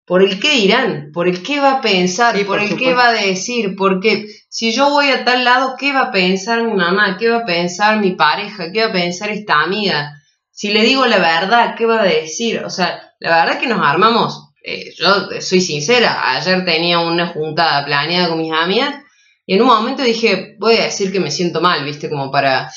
por 0.05 0.23
el 0.23 0.39
qué 0.39 0.57
dirán, 0.57 1.11
por 1.11 1.27
el 1.27 1.43
qué 1.43 1.59
va 1.59 1.77
a 1.77 1.81
pensar, 1.81 2.37
por, 2.45 2.61
el 2.61 2.77
qué 2.77 2.93
va 2.93 3.09
a 3.09 3.13
decir? 3.13 3.77
Porque 3.77 4.27
si 4.51 4.73
yo 4.73 4.91
voy 4.91 5.07
a 5.07 5.25
tal 5.25 5.43
lado, 5.43 5.77
¿qué 5.79 5.95
va 5.95 6.01
a 6.01 6.11
pensar 6.11 6.63
mi 6.65 6.75
mamá? 6.75 7.17
¿Qué 7.19 7.31
va 7.31 7.39
a 7.39 7.45
pensar 7.47 7.99
mi 7.99 8.11
pareja? 8.11 8.71
¿Qué 8.71 8.83
va 8.83 8.91
a 8.91 8.93
pensar 8.93 9.31
esta 9.31 9.63
amiga? 9.63 10.21
Si 10.51 10.71
le 10.71 10.83
digo 10.83 11.07
la 11.07 11.17
verdad, 11.17 11.75
¿qué 11.79 11.87
va 11.87 12.03
a 12.03 12.05
decir? 12.05 12.63
O 12.63 12.69
sea, 12.69 13.15
la 13.19 13.31
verdad 13.31 13.55
es 13.55 13.61
que 13.61 13.67
nos 13.67 13.81
armamos. 13.81 14.51
Eh, 14.63 14.93
yo 14.99 15.31
soy 15.41 15.63
sincera, 15.63 16.35
ayer 16.37 16.63
tenía 16.67 16.99
una 16.99 17.29
juntada 17.29 17.87
planeada 17.87 18.29
con 18.29 18.43
mis 18.43 18.53
amigas 18.53 18.97
y 19.47 19.55
en 19.55 19.63
un 19.63 19.69
momento 19.69 20.03
dije, 20.03 20.57
voy 20.59 20.77
a 20.77 20.85
decir 20.85 21.11
que 21.11 21.21
me 21.21 21.31
siento 21.31 21.61
mal, 21.61 21.85
¿viste? 21.85 22.09
Como 22.09 22.31
para 22.31 22.71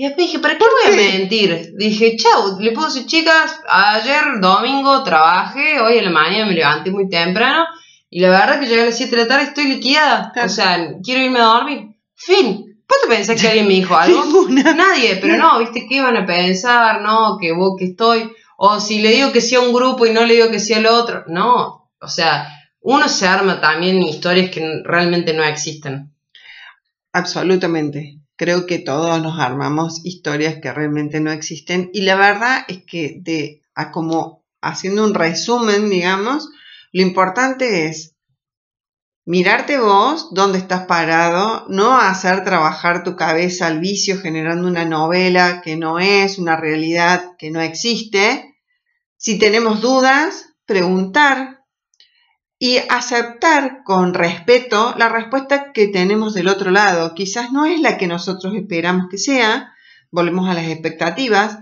y 0.00 0.04
después 0.04 0.28
dije, 0.28 0.38
¿para 0.38 0.56
qué 0.56 0.64
voy 0.64 0.92
a 0.92 0.96
mentir? 0.96 1.72
Dije, 1.76 2.16
chau, 2.16 2.60
le 2.60 2.70
puedo 2.70 2.86
decir, 2.86 3.04
chicas, 3.04 3.60
ayer 3.68 4.38
domingo 4.40 5.02
trabajé, 5.02 5.80
hoy 5.80 5.98
en 5.98 6.04
la 6.04 6.10
mañana 6.12 6.46
me 6.46 6.54
levanté 6.54 6.92
muy 6.92 7.08
temprano 7.08 7.64
y 8.08 8.20
la 8.20 8.30
verdad 8.30 8.60
que 8.60 8.66
llegué 8.66 8.82
a 8.82 8.86
las 8.86 8.96
7 8.96 9.16
de 9.16 9.22
la 9.22 9.28
tarde 9.28 9.44
estoy 9.46 9.64
liquidada. 9.64 10.32
O 10.44 10.48
sea, 10.48 10.92
quiero 11.02 11.24
irme 11.24 11.40
a 11.40 11.46
dormir. 11.46 11.96
Fin. 12.14 12.80
¿Cuánto 12.86 13.08
pensás 13.08 13.40
que 13.40 13.48
alguien 13.48 13.66
me 13.66 13.74
dijo 13.74 13.96
algo? 13.96 14.24
Nadie, 14.48 15.16
pero 15.16 15.36
no, 15.36 15.58
¿viste 15.58 15.86
qué 15.88 15.96
iban 15.96 16.16
a 16.16 16.24
pensar? 16.24 17.02
No, 17.02 17.36
que 17.40 17.52
vos 17.52 17.74
que 17.76 17.86
estoy. 17.86 18.30
O 18.56 18.78
si 18.78 19.00
le 19.00 19.10
digo 19.10 19.32
que 19.32 19.40
sea 19.40 19.58
un 19.58 19.72
grupo 19.72 20.06
y 20.06 20.12
no 20.12 20.24
le 20.24 20.34
digo 20.34 20.48
que 20.48 20.60
sea 20.60 20.78
el 20.78 20.86
otro. 20.86 21.24
No. 21.26 21.90
O 22.00 22.08
sea, 22.08 22.48
uno 22.80 23.08
se 23.08 23.26
arma 23.26 23.60
también 23.60 24.02
historias 24.02 24.50
que 24.50 24.82
realmente 24.84 25.34
no 25.34 25.44
existen. 25.44 26.14
Absolutamente. 27.12 28.20
Creo 28.36 28.66
que 28.66 28.78
todos 28.78 29.20
nos 29.20 29.38
armamos 29.40 30.04
historias 30.04 30.56
que 30.62 30.72
realmente 30.72 31.20
no 31.20 31.32
existen 31.32 31.90
y 31.92 32.02
la 32.02 32.14
verdad 32.14 32.64
es 32.68 32.84
que 32.84 33.18
de 33.20 33.62
a 33.74 33.90
como 33.90 34.44
haciendo 34.60 35.04
un 35.04 35.14
resumen, 35.14 35.90
digamos, 35.90 36.48
lo 36.92 37.02
importante 37.02 37.86
es 37.86 38.14
mirarte 39.24 39.78
vos, 39.78 40.32
dónde 40.32 40.58
estás 40.58 40.86
parado, 40.86 41.66
no 41.68 41.98
hacer 41.98 42.44
trabajar 42.44 43.04
tu 43.04 43.14
cabeza 43.14 43.66
al 43.66 43.78
vicio 43.78 44.20
generando 44.20 44.66
una 44.66 44.84
novela 44.84 45.60
que 45.62 45.76
no 45.76 45.98
es, 45.98 46.38
una 46.38 46.56
realidad 46.56 47.32
que 47.38 47.50
no 47.50 47.60
existe. 47.60 48.56
Si 49.16 49.38
tenemos 49.38 49.82
dudas, 49.82 50.54
preguntar, 50.64 51.57
y 52.58 52.78
aceptar 52.88 53.82
con 53.84 54.14
respeto 54.14 54.94
la 54.98 55.08
respuesta 55.08 55.72
que 55.72 55.86
tenemos 55.86 56.34
del 56.34 56.48
otro 56.48 56.70
lado. 56.70 57.14
Quizás 57.14 57.52
no 57.52 57.66
es 57.66 57.80
la 57.80 57.96
que 57.98 58.08
nosotros 58.08 58.54
esperamos 58.56 59.06
que 59.10 59.18
sea, 59.18 59.72
volvemos 60.10 60.48
a 60.48 60.54
las 60.54 60.66
expectativas, 60.66 61.58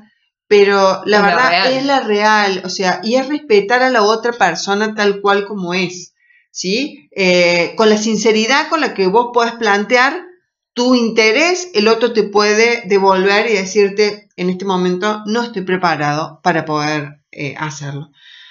pero 0.49 1.03
la 1.05 1.23
verdad 1.23 1.73
es 1.73 1.85
la 1.85 2.01
real, 2.01 2.63
o 2.65 2.69
sea, 2.69 3.01
y 3.03 3.17
es 3.17 3.29
respetar 3.29 3.83
a 3.83 3.91
la 3.91 4.03
otra 4.03 4.33
persona 4.33 4.95
tal 4.95 5.21
cual 5.21 5.45
como 5.45 5.75
es, 5.75 6.15
¿sí? 6.51 7.09
Eh, 7.15 7.75
con 7.77 7.91
la 7.91 7.99
sinceridad 7.99 8.69
con 8.69 8.81
la 8.81 8.95
que 8.95 9.09
vos 9.09 9.31
podés 9.35 9.55
plantear 9.55 10.25
tu 10.73 10.95
interés, 10.95 11.71
el 11.75 11.89
otro 11.89 12.13
te 12.13 12.23
puede 12.23 12.83
devolver 12.87 13.51
y 13.51 13.55
decirte, 13.55 14.29
en 14.37 14.51
este 14.51 14.65
momento 14.65 15.23
no 15.27 15.43
estoy 15.43 15.63
preparado 15.63 16.41
para 16.43 16.65
poder 16.65 17.23
eh, 17.33 17.55
hacerlo. 17.59 18.11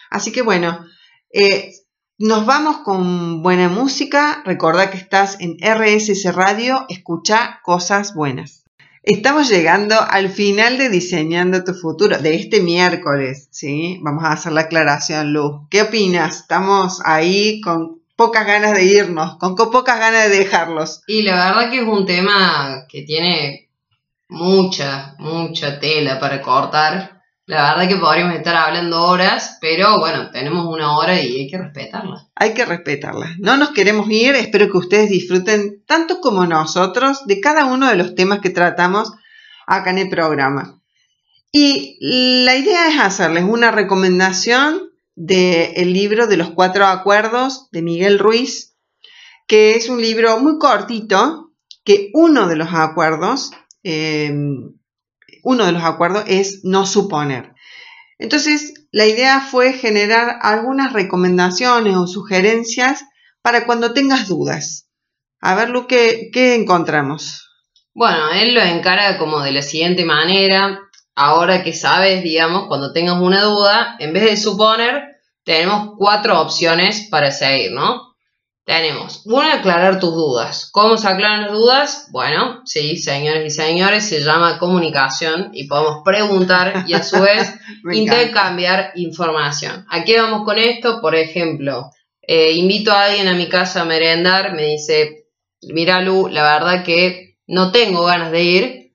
Así 0.09 0.31
que 0.31 0.41
bueno, 0.41 0.85
eh, 1.31 1.71
nos 2.17 2.45
vamos 2.45 2.77
con 2.77 3.43
buena 3.43 3.67
música. 3.67 4.41
Recuerda 4.45 4.89
que 4.89 4.97
estás 4.97 5.37
en 5.39 5.57
RSS 5.59 6.33
Radio, 6.33 6.85
escucha 6.87 7.59
cosas 7.63 8.13
buenas. 8.13 8.63
Estamos 9.03 9.49
llegando 9.49 9.95
al 9.99 10.29
final 10.29 10.77
de 10.77 10.89
Diseñando 10.89 11.63
tu 11.63 11.73
futuro, 11.73 12.17
de 12.17 12.35
este 12.35 12.61
miércoles, 12.61 13.49
¿sí? 13.51 13.99
Vamos 14.01 14.23
a 14.23 14.31
hacer 14.31 14.53
la 14.53 14.61
aclaración, 14.61 15.31
Luz. 15.31 15.67
¿Qué 15.69 15.83
opinas? 15.83 16.37
Estamos 16.37 17.01
ahí 17.05 17.61
con 17.61 18.01
pocas 18.15 18.47
ganas 18.47 18.73
de 18.73 18.85
irnos, 18.85 19.37
con 19.37 19.55
pocas 19.55 19.99
ganas 19.99 20.29
de 20.29 20.37
dejarlos. 20.37 21.03
Y 21.07 21.21
la 21.21 21.35
verdad 21.35 21.69
que 21.69 21.81
es 21.81 21.87
un 21.87 22.05
tema 22.05 22.85
que 22.89 23.03
tiene 23.03 23.69
mucha, 24.29 25.15
mucha 25.19 25.79
tela 25.79 26.19
para 26.19 26.41
cortar 26.41 27.14
la 27.47 27.75
verdad 27.75 27.87
que 27.87 27.97
podríamos 27.97 28.35
estar 28.35 28.55
hablando 28.55 29.03
horas, 29.03 29.59
pero 29.61 29.99
bueno, 29.99 30.31
tenemos 30.31 30.65
una 30.65 30.97
hora 30.97 31.21
y 31.21 31.41
hay 31.41 31.47
que 31.47 31.59
respetarla. 31.59 32.27
Hay 32.35 32.55
que 32.55 32.65
respetarla. 32.65 33.35
No 33.37 33.55
nos 33.55 33.69
queremos 33.69 34.09
ir, 34.09 34.33
espero 34.33 34.71
que 34.71 34.77
ustedes 34.77 35.09
disfruten 35.09 35.83
tanto 35.85 36.21
como 36.21 36.47
nosotros 36.47 37.27
de 37.27 37.39
cada 37.39 37.65
uno 37.65 37.87
de 37.87 37.97
los 37.97 38.15
temas 38.15 38.39
que 38.39 38.49
tratamos 38.49 39.11
acá 39.67 39.91
en 39.91 39.99
el 39.99 40.09
programa. 40.09 40.81
Y 41.51 41.97
la 42.43 42.55
idea 42.55 42.89
es 42.89 42.99
hacerles 42.99 43.43
una 43.43 43.69
recomendación 43.69 44.89
del 45.15 45.93
libro 45.93 46.25
de 46.27 46.37
los 46.37 46.49
cuatro 46.49 46.87
acuerdos 46.87 47.69
de 47.71 47.83
Miguel 47.83 48.17
Ruiz, 48.17 48.75
que 49.47 49.75
es 49.75 49.87
un 49.87 50.01
libro 50.01 50.39
muy 50.39 50.57
cortito, 50.57 51.51
que 51.83 52.09
uno 52.13 52.47
de 52.47 52.55
los 52.55 52.73
acuerdos 52.73 53.51
eh, 53.83 54.33
uno 55.45 55.65
de 55.65 55.71
los 55.71 55.83
acuerdos 55.83 56.23
es 56.27 56.61
no 56.63 56.85
suponer. 56.85 57.53
Entonces, 58.17 58.73
la 58.91 59.05
idea 59.05 59.39
fue 59.41 59.73
generar 59.73 60.39
algunas 60.41 60.91
recomendaciones 60.91 61.95
o 61.95 62.07
sugerencias 62.07 63.05
para 63.41 63.65
cuando 63.65 63.93
tengas 63.93 64.27
dudas. 64.27 64.89
A 65.39 65.53
ver, 65.53 65.69
Lu, 65.69 65.85
¿qué, 65.85 66.29
qué 66.33 66.55
encontramos? 66.55 67.47
Bueno, 67.93 68.31
él 68.33 68.55
lo 68.55 68.61
encara 68.61 69.17
como 69.19 69.41
de 69.41 69.51
la 69.51 69.61
siguiente 69.61 70.03
manera. 70.03 70.79
Ahora 71.13 71.63
que 71.63 71.73
sabes, 71.73 72.23
digamos, 72.23 72.67
cuando 72.67 72.91
tengas 72.91 73.21
una 73.21 73.43
duda, 73.43 73.95
en 73.99 74.13
vez 74.13 74.23
de 74.23 74.37
suponer, 74.37 75.03
tenemos 75.43 75.91
cuatro 75.95 76.41
opciones 76.41 77.07
para 77.11 77.29
seguir, 77.29 77.71
¿no? 77.71 78.14
Tenemos, 78.65 79.21
uno, 79.25 79.43
aclarar 79.51 79.99
tus 79.99 80.11
dudas. 80.15 80.69
¿Cómo 80.71 80.97
se 80.97 81.07
aclaran 81.07 81.43
las 81.43 81.51
dudas? 81.51 82.07
Bueno, 82.11 82.61
sí, 82.65 82.97
señores 82.97 83.53
y 83.53 83.55
señores, 83.55 84.09
se 84.09 84.21
llama 84.21 84.57
comunicación 84.57 85.51
y 85.53 85.67
podemos 85.67 86.01
preguntar 86.03 86.83
y 86.87 86.93
a 86.95 87.03
su 87.03 87.19
vez 87.21 87.53
intercambiar 87.93 88.91
información. 88.95 89.85
¿A 89.89 90.03
qué 90.03 90.19
vamos 90.19 90.43
con 90.45 90.57
esto? 90.57 90.99
Por 90.99 91.13
ejemplo, 91.15 91.91
eh, 92.23 92.53
invito 92.53 92.91
a 92.91 93.03
alguien 93.05 93.27
a 93.27 93.33
mi 93.35 93.47
casa 93.47 93.81
a 93.81 93.85
merendar, 93.85 94.53
me 94.55 94.63
dice, 94.63 95.27
mira 95.61 96.01
Lu, 96.01 96.27
la 96.27 96.41
verdad 96.41 96.83
que 96.83 97.37
no 97.45 97.71
tengo 97.71 98.03
ganas 98.05 98.31
de 98.31 98.41
ir, 98.43 98.93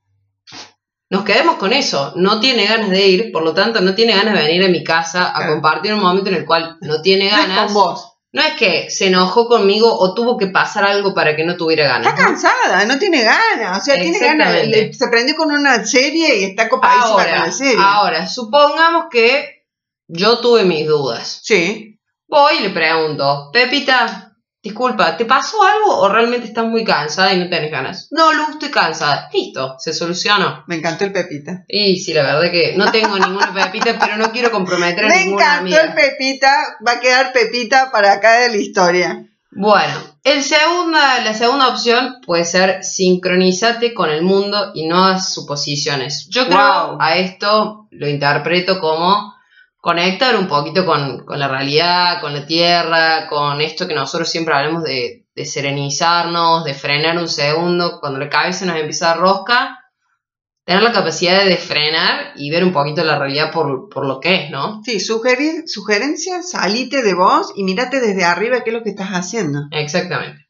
nos 1.10 1.22
quedemos 1.24 1.56
con 1.56 1.72
eso. 1.72 2.12
No 2.16 2.40
tiene 2.40 2.66
ganas 2.66 2.90
de 2.90 3.06
ir, 3.06 3.30
por 3.32 3.44
lo 3.44 3.54
tanto, 3.54 3.80
no 3.80 3.94
tiene 3.94 4.16
ganas 4.16 4.34
de 4.34 4.42
venir 4.48 4.64
a 4.64 4.68
mi 4.68 4.82
casa 4.82 5.28
a 5.30 5.34
Claro. 5.38 5.52
compartir 5.52 5.94
un 5.94 6.00
momento 6.00 6.30
en 6.30 6.36
el 6.36 6.44
cual 6.44 6.76
no 6.80 7.00
tiene 7.02 7.30
No 7.30 7.36
es 7.36 7.46
ganas. 7.48 7.64
con 7.66 7.74
vos. 7.74 8.09
No 8.32 8.42
es 8.42 8.54
que 8.54 8.90
se 8.90 9.08
enojó 9.08 9.48
conmigo 9.48 9.92
o 9.92 10.14
tuvo 10.14 10.36
que 10.36 10.46
pasar 10.46 10.84
algo 10.84 11.14
para 11.14 11.34
que 11.34 11.44
no 11.44 11.56
tuviera 11.56 11.88
ganas. 11.88 12.06
Está 12.06 12.22
¿no? 12.22 12.28
cansada, 12.28 12.84
no 12.84 12.98
tiene 12.98 13.24
ganas. 13.24 13.78
O 13.78 13.84
sea, 13.84 13.96
tiene 14.00 14.18
ganas. 14.18 14.52
Se 14.96 15.08
prendió 15.08 15.34
con 15.34 15.50
una 15.50 15.84
serie 15.84 16.38
y 16.38 16.44
está 16.44 16.68
copadísima 16.68 17.10
con 17.10 17.20
Ahora, 17.22 17.46
la 17.46 17.52
serie. 17.52 17.82
ahora, 17.82 18.28
supongamos 18.28 19.06
que 19.10 19.66
yo 20.06 20.38
tuve 20.38 20.64
mis 20.64 20.86
dudas. 20.86 21.40
Sí. 21.42 21.98
Voy 22.28 22.58
y 22.58 22.62
le 22.62 22.70
pregunto, 22.70 23.50
Pepita, 23.52 24.29
disculpa, 24.62 25.16
¿te 25.16 25.24
pasó 25.24 25.56
algo 25.62 25.98
o 26.00 26.08
realmente 26.08 26.46
estás 26.46 26.64
muy 26.66 26.84
cansada 26.84 27.32
y 27.32 27.38
no 27.38 27.48
tenés 27.48 27.70
ganas? 27.70 28.08
No, 28.10 28.32
Lu, 28.32 28.44
estoy 28.50 28.70
cansada. 28.70 29.28
Listo, 29.32 29.76
se 29.78 29.92
solucionó. 29.92 30.64
Me 30.66 30.76
encantó 30.76 31.04
el 31.04 31.12
Pepita. 31.12 31.64
Y 31.68 31.96
sí, 31.98 32.12
la 32.12 32.22
verdad 32.22 32.50
que 32.50 32.74
no 32.76 32.90
tengo 32.92 33.18
ninguna 33.18 33.52
Pepita, 33.54 33.96
pero 33.98 34.16
no 34.16 34.30
quiero 34.32 34.50
comprometer 34.50 35.04
a 35.04 35.08
Me 35.08 35.24
ninguna 35.24 35.42
encantó 35.44 35.60
amiga. 35.60 35.80
el 35.82 35.94
Pepita. 35.94 36.52
Va 36.86 36.92
a 36.92 37.00
quedar 37.00 37.32
Pepita 37.32 37.90
para 37.90 38.12
acá 38.12 38.40
de 38.40 38.50
la 38.50 38.56
historia. 38.56 39.26
Bueno, 39.52 39.94
el 40.22 40.44
segunda, 40.44 41.20
la 41.24 41.34
segunda 41.34 41.68
opción 41.68 42.18
puede 42.24 42.44
ser 42.44 42.84
sincronízate 42.84 43.94
con 43.94 44.08
el 44.10 44.22
mundo 44.22 44.70
y 44.74 44.86
no 44.86 45.04
hagas 45.04 45.32
suposiciones. 45.34 46.28
Yo 46.30 46.46
creo 46.46 46.58
Wow. 46.58 46.98
a 47.00 47.16
esto 47.16 47.88
lo 47.90 48.08
interpreto 48.08 48.78
como 48.80 49.34
conectar 49.80 50.36
un 50.36 50.46
poquito 50.46 50.84
con, 50.84 51.24
con 51.24 51.38
la 51.38 51.48
realidad, 51.48 52.20
con 52.20 52.34
la 52.34 52.46
tierra, 52.46 53.26
con 53.28 53.60
esto 53.60 53.88
que 53.88 53.94
nosotros 53.94 54.28
siempre 54.28 54.54
hablamos 54.54 54.84
de, 54.84 55.26
de 55.34 55.44
serenizarnos, 55.46 56.64
de 56.64 56.74
frenar 56.74 57.16
un 57.18 57.28
segundo, 57.28 57.98
cuando 58.00 58.18
la 58.18 58.28
cabeza 58.28 58.66
nos 58.66 58.76
empieza 58.76 59.12
a 59.12 59.14
rosca, 59.14 59.78
tener 60.64 60.82
la 60.82 60.92
capacidad 60.92 61.44
de 61.44 61.56
frenar 61.56 62.32
y 62.36 62.50
ver 62.50 62.62
un 62.62 62.72
poquito 62.72 63.02
la 63.02 63.18
realidad 63.18 63.50
por, 63.50 63.88
por 63.88 64.06
lo 64.06 64.20
que 64.20 64.44
es, 64.44 64.50
¿no? 64.50 64.82
Sí, 64.84 65.00
sugerir, 65.00 65.64
sugerencias, 65.66 66.50
salite 66.50 67.02
de 67.02 67.14
vos 67.14 67.52
y 67.56 67.64
mírate 67.64 68.00
desde 68.00 68.24
arriba 68.24 68.62
qué 68.62 68.70
es 68.70 68.76
lo 68.76 68.82
que 68.82 68.90
estás 68.90 69.10
haciendo. 69.10 69.60
Exactamente. 69.70 70.46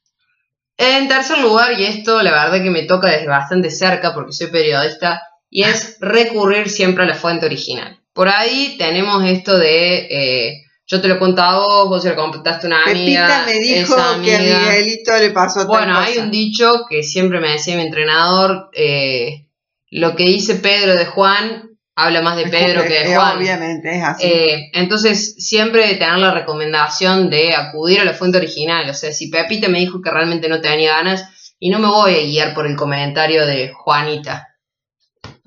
En 0.76 1.08
tercer 1.08 1.38
lugar, 1.38 1.78
y 1.78 1.84
esto 1.84 2.22
la 2.22 2.32
verdad 2.32 2.62
que 2.62 2.70
me 2.70 2.84
toca 2.84 3.08
desde 3.08 3.28
bastante 3.28 3.70
cerca 3.70 4.12
porque 4.12 4.32
soy 4.32 4.48
periodista, 4.48 5.22
y 5.48 5.64
es 5.64 5.98
recurrir 6.00 6.68
siempre 6.68 7.04
a 7.04 7.06
la 7.06 7.14
fuente 7.14 7.46
original. 7.46 8.00
Por 8.20 8.28
ahí 8.28 8.76
tenemos 8.76 9.24
esto 9.24 9.56
de, 9.56 9.96
eh, 10.10 10.64
yo 10.86 11.00
te 11.00 11.08
lo 11.08 11.18
cuento 11.18 11.40
a 11.40 11.56
vos, 11.56 11.88
vos 11.88 12.02
se 12.02 12.10
lo 12.10 12.16
contaste 12.16 12.66
a 12.66 12.68
una 12.68 12.82
amiga. 12.82 13.26
Pepita 13.26 13.44
me 13.46 13.58
dijo 13.58 13.96
que 14.22 14.36
a 14.36 14.38
Miguelito 14.40 15.16
le 15.16 15.30
pasó 15.30 15.60
tal 15.60 15.68
Bueno, 15.68 15.98
hay 15.98 16.12
cosa. 16.12 16.24
un 16.24 16.30
dicho 16.30 16.80
que 16.86 17.02
siempre 17.02 17.40
me 17.40 17.52
decía 17.52 17.76
mi 17.76 17.82
entrenador, 17.84 18.68
eh, 18.74 19.46
lo 19.88 20.16
que 20.16 20.24
dice 20.24 20.56
Pedro 20.56 20.96
de 20.96 21.06
Juan 21.06 21.70
habla 21.94 22.20
más 22.20 22.36
de 22.36 22.48
Pedro 22.48 22.82
que 22.82 22.92
de 22.92 23.14
Juan. 23.14 23.38
Obviamente, 23.38 23.96
es 23.96 24.04
así. 24.04 24.26
Eh, 24.26 24.70
entonces, 24.74 25.36
siempre 25.38 25.94
tener 25.94 26.18
la 26.18 26.34
recomendación 26.34 27.30
de 27.30 27.54
acudir 27.54 28.00
a 28.00 28.04
la 28.04 28.12
fuente 28.12 28.36
original. 28.36 28.90
O 28.90 28.92
sea, 28.92 29.14
si 29.14 29.30
Pepita 29.30 29.68
me 29.68 29.78
dijo 29.78 30.02
que 30.02 30.10
realmente 30.10 30.50
no 30.50 30.60
tenía 30.60 30.96
ganas, 30.96 31.24
y 31.58 31.70
no 31.70 31.78
me 31.78 31.88
voy 31.88 32.16
a 32.16 32.22
guiar 32.22 32.52
por 32.52 32.66
el 32.66 32.76
comentario 32.76 33.46
de 33.46 33.72
Juanita. 33.72 34.49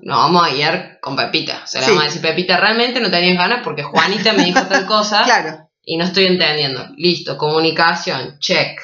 No, 0.06 0.16
vamos 0.16 0.46
a 0.46 0.52
guiar 0.52 0.98
con 1.00 1.16
Pepita. 1.16 1.62
O 1.64 1.66
sea, 1.66 1.80
le 1.80 1.86
Sí. 1.86 1.90
vamos 1.92 2.04
a 2.04 2.06
decir, 2.08 2.22
Pepita, 2.22 2.58
realmente 2.58 3.00
no 3.00 3.10
tenías 3.10 3.38
ganas 3.38 3.60
porque 3.64 3.82
Juanita 3.82 4.32
me 4.34 4.44
dijo 4.44 4.60
tal 4.62 4.84
cosa 4.86 5.22
claro. 5.24 5.70
y 5.82 5.96
no 5.96 6.04
estoy 6.04 6.26
entendiendo. 6.26 6.86
Listo, 6.96 7.36
comunicación, 7.38 8.36
check. 8.38 8.78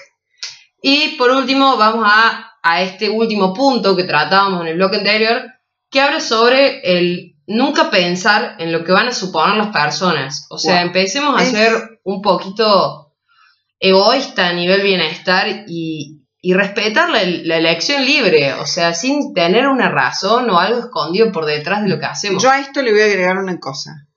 Y 0.82 1.16
por 1.18 1.30
último, 1.30 1.76
vamos 1.76 2.04
a, 2.10 2.52
a 2.62 2.82
este 2.82 3.10
último 3.10 3.52
punto 3.52 3.94
que 3.94 4.04
tratábamos 4.04 4.62
en 4.62 4.68
el 4.68 4.74
bloque 4.76 4.96
anterior, 4.96 5.44
que 5.90 6.00
habla 6.00 6.20
sobre 6.20 6.80
el 6.84 7.36
nunca 7.46 7.90
pensar 7.90 8.56
en 8.58 8.72
lo 8.72 8.82
que 8.84 8.92
van 8.92 9.08
a 9.08 9.12
suponer 9.12 9.56
las 9.56 9.68
personas. 9.68 10.46
O 10.50 10.56
sea, 10.56 10.76
Wow. 10.76 10.86
empecemos 10.86 11.38
a 11.38 11.42
Es- 11.44 11.50
ser 11.50 12.00
un 12.04 12.22
poquito 12.22 13.12
egoísta 13.78 14.48
a 14.48 14.52
nivel 14.52 14.82
bienestar 14.82 15.64
y, 15.66 16.19
y 16.42 16.54
respetar 16.54 17.10
la, 17.10 17.22
elección 17.22 18.04
libre, 18.04 18.54
o 18.54 18.66
sea, 18.66 18.94
sin 18.94 19.34
tener 19.34 19.66
una 19.68 19.90
razón 19.90 20.48
o 20.48 20.58
algo 20.58 20.80
escondido 20.80 21.32
por 21.32 21.44
detrás 21.44 21.82
de 21.82 21.88
lo 21.90 21.98
que 21.98 22.06
hacemos. 22.06 22.42
Yo 22.42 22.50
a 22.50 22.60
esto 22.60 22.82
le 22.82 22.92
voy 22.92 23.02
a 23.02 23.06
agregar 23.06 23.36
una 23.38 23.58
cosa. 23.58 24.08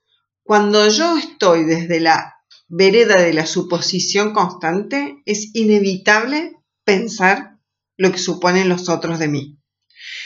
Cuando 0.43 0.87
yo 0.87 1.17
estoy 1.17 1.65
desde 1.65 1.99
la 1.99 2.35
vereda 2.67 3.21
de 3.21 3.33
la 3.33 3.45
suposición 3.45 4.33
constante, 4.33 5.17
es 5.25 5.53
inevitable 5.53 6.53
pensar 6.85 7.57
lo 7.97 8.11
que 8.11 8.17
suponen 8.17 8.69
los 8.69 8.89
otros 8.89 9.19
de 9.19 9.27
mí. 9.27 9.59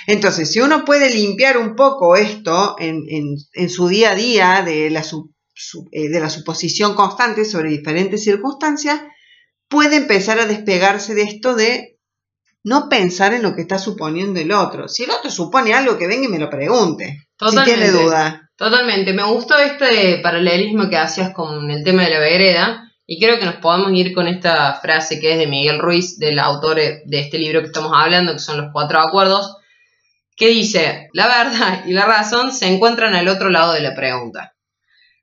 Entonces, 0.06 0.52
si 0.52 0.60
uno 0.62 0.86
puede 0.86 1.10
limpiar 1.10 1.58
un 1.58 1.76
poco 1.76 2.16
esto 2.16 2.76
en, 2.80 3.04
en- 3.10 3.70
su 3.70 3.88
día 3.88 4.12
a 4.12 4.16
día 4.16 4.62
de 4.64 4.90
la, 4.90 5.04
eh, 5.92 6.10
de 6.10 6.20
la 6.20 6.30
suposición 6.30 6.96
constante 6.96 7.44
sobre 7.44 7.70
diferentes 7.70 8.24
circunstancias, 8.24 9.02
puede 9.70 9.98
empezar 9.98 10.40
a 10.40 10.46
despegarse 10.46 11.16
de 11.16 11.24
esto 11.24 11.56
de 11.56 11.98
no 12.64 12.90
pensar 12.90 13.34
en 13.34 13.44
lo 13.44 13.56
que 13.56 13.62
está 13.62 13.80
suponiendo 13.80 14.40
el 14.40 14.52
otro. 14.52 14.88
Si 14.88 15.04
el 15.04 15.12
otro 15.12 15.32
supone 15.32 15.74
algo, 15.74 15.98
que 15.98 16.08
venga 16.08 16.26
y 16.26 16.30
me 16.30 16.40
lo 16.40 16.50
pregunte. 16.50 17.06
Si 17.06 17.38
Totalmente. 17.38 17.74
tiene 17.74 17.92
duda. 17.92 18.50
Totalmente, 18.58 19.14
me 19.14 19.24
gustó 19.24 19.58
este 19.58 20.20
paralelismo 20.20 20.90
que 20.90 20.98
hacías 20.98 21.34
con 21.34 21.70
el 21.70 21.84
tema 21.84 22.04
de 22.04 22.10
la 22.10 22.20
vereda 22.20 22.92
y 23.06 23.22
creo 23.22 23.40
que 23.40 23.46
nos 23.46 23.58
podemos 23.58 23.94
ir 23.94 24.14
con 24.14 24.28
esta 24.28 24.74
frase 24.82 25.20
que 25.20 25.34
es 25.34 25.38
de 25.38 25.48
Miguel 25.48 25.80
Ruiz, 25.80 26.18
del 26.18 26.40
autor 26.40 26.78
de 26.78 27.20
este 27.20 27.38
libro 27.38 27.62
que 27.62 27.68
estamos 27.68 27.92
hablando, 27.96 28.34
que 28.34 28.40
son 28.40 28.58
los 28.58 28.72
cuatro 28.74 29.00
acuerdos, 29.00 29.56
que 30.36 30.50
dice, 30.50 31.08
la 31.14 31.28
verdad 31.28 31.86
y 31.86 31.94
la 31.94 32.06
razón 32.06 32.52
se 32.52 32.68
encuentran 32.68 33.16
al 33.16 33.28
otro 33.28 33.50
lado 33.50 33.74
de 33.74 33.82
la 33.82 33.96
pregunta. 33.96 34.56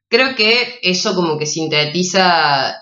Creo 0.09 0.35
que 0.35 0.79
eso 0.83 1.15
como 1.15 1.37
que 1.37 1.47
sintetiza 1.47 2.75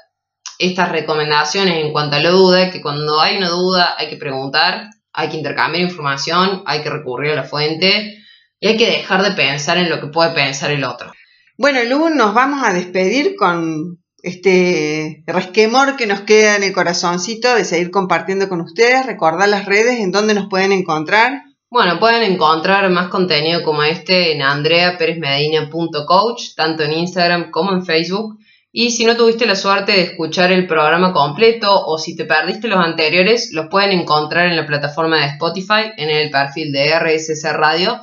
estas 0.63 0.91
recomendaciones 0.91 1.85
en 1.85 1.93
cuanto 1.93 2.17
a 2.17 2.21
la 2.21 2.31
duda, 2.31 2.71
que 2.71 2.81
cuando 2.81 3.21
hay 3.21 3.37
una 3.37 3.51
duda 3.51 3.95
hay 3.99 4.09
que 4.09 4.17
preguntar, 4.17 4.89
hay 5.13 5.29
que 5.29 5.37
intercambiar 5.37 5.85
información, 5.85 6.63
hay 6.67 6.83
que 6.83 6.91
recurrir 6.91 7.33
a 7.33 7.37
la 7.37 7.45
fuente 7.45 8.19
y 8.61 8.69
hay 8.69 8.77
que 8.77 8.87
dejar 8.87 9.23
de 9.23 9.33
pensar 9.33 9.79
en 9.79 9.91
lo 9.91 10.01
que 10.01 10.07
puede 10.07 10.31
pensar 10.31 10.71
el 10.71 10.85
otro. 10.85 11.13
Bueno, 11.59 11.83
Lu, 11.85 12.11
nos 12.11 12.33
vamos 12.33 12.63
a 12.65 12.73
despedir 12.73 13.35
con 13.37 13.99
este 14.23 15.25
resquemor 15.27 15.97
que 15.97 16.07
nos 16.07 16.21
queda 16.21 16.55
en 16.57 16.63
el 16.63 16.73
corazoncito 16.73 17.55
de 17.55 17.65
seguir 17.65 17.91
compartiendo 17.91 18.49
con 18.49 18.61
ustedes. 18.61 19.05
Recordar 19.05 19.49
las 19.49 19.67
redes 19.67 19.99
en 19.99 20.13
donde 20.13 20.35
nos 20.35 20.49
pueden 20.49 20.71
encontrar. 20.73 21.43
Bueno, 21.71 21.99
pueden 21.99 22.23
encontrar 22.31 22.89
más 22.91 23.09
contenido 23.09 23.65
como 23.65 23.83
este 23.83 24.33
en 24.33 24.43
andreaperezmedina.coach, 24.43 26.55
tanto 26.55 26.85
en 26.85 26.93
Instagram 26.93 27.51
como 27.51 27.73
en 27.73 27.85
Facebook. 27.85 28.39
Y 28.75 28.91
si 28.93 29.05
no 29.05 29.19
tuviste 29.19 29.45
la 29.45 29.55
suerte 29.55 29.93
de 29.93 30.01
escuchar 30.01 30.51
el 30.51 30.67
programa 30.67 31.13
completo 31.13 31.69
o 31.71 31.99
si 31.99 32.17
te 32.17 32.25
perdiste 32.25 32.69
los 32.69 32.79
anteriores, 32.79 33.51
los 33.53 33.67
pueden 33.67 33.93
encontrar 33.93 34.47
en 34.47 34.57
la 34.57 34.67
plataforma 34.67 35.19
de 35.19 35.27
Spotify 35.27 35.93
en 35.99 36.09
el 36.09 36.31
perfil 36.31 36.73
de 36.73 36.99
RSC 36.99 37.53
Radio 37.53 38.01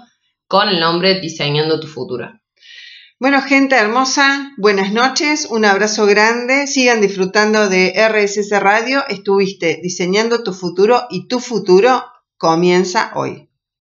con 0.47 0.69
el 0.69 0.79
nombre 0.79 1.19
Diseñando 1.19 1.79
tu 1.79 1.87
Futuro. 1.87 2.39
Bueno, 3.19 3.41
gente 3.41 3.75
hermosa, 3.75 4.51
buenas 4.57 4.93
noches, 4.93 5.47
un 5.49 5.65
abrazo 5.65 6.05
grande, 6.05 6.67
sigan 6.67 7.01
disfrutando 7.01 7.67
de 7.67 7.91
RSS 8.07 8.51
Radio, 8.61 9.03
estuviste 9.09 9.79
diseñando 9.81 10.43
tu 10.43 10.53
futuro 10.53 11.07
y 11.09 11.27
tu 11.27 11.39
futuro 11.39 12.05
comienza 12.37 13.11
hoy. 13.15 13.48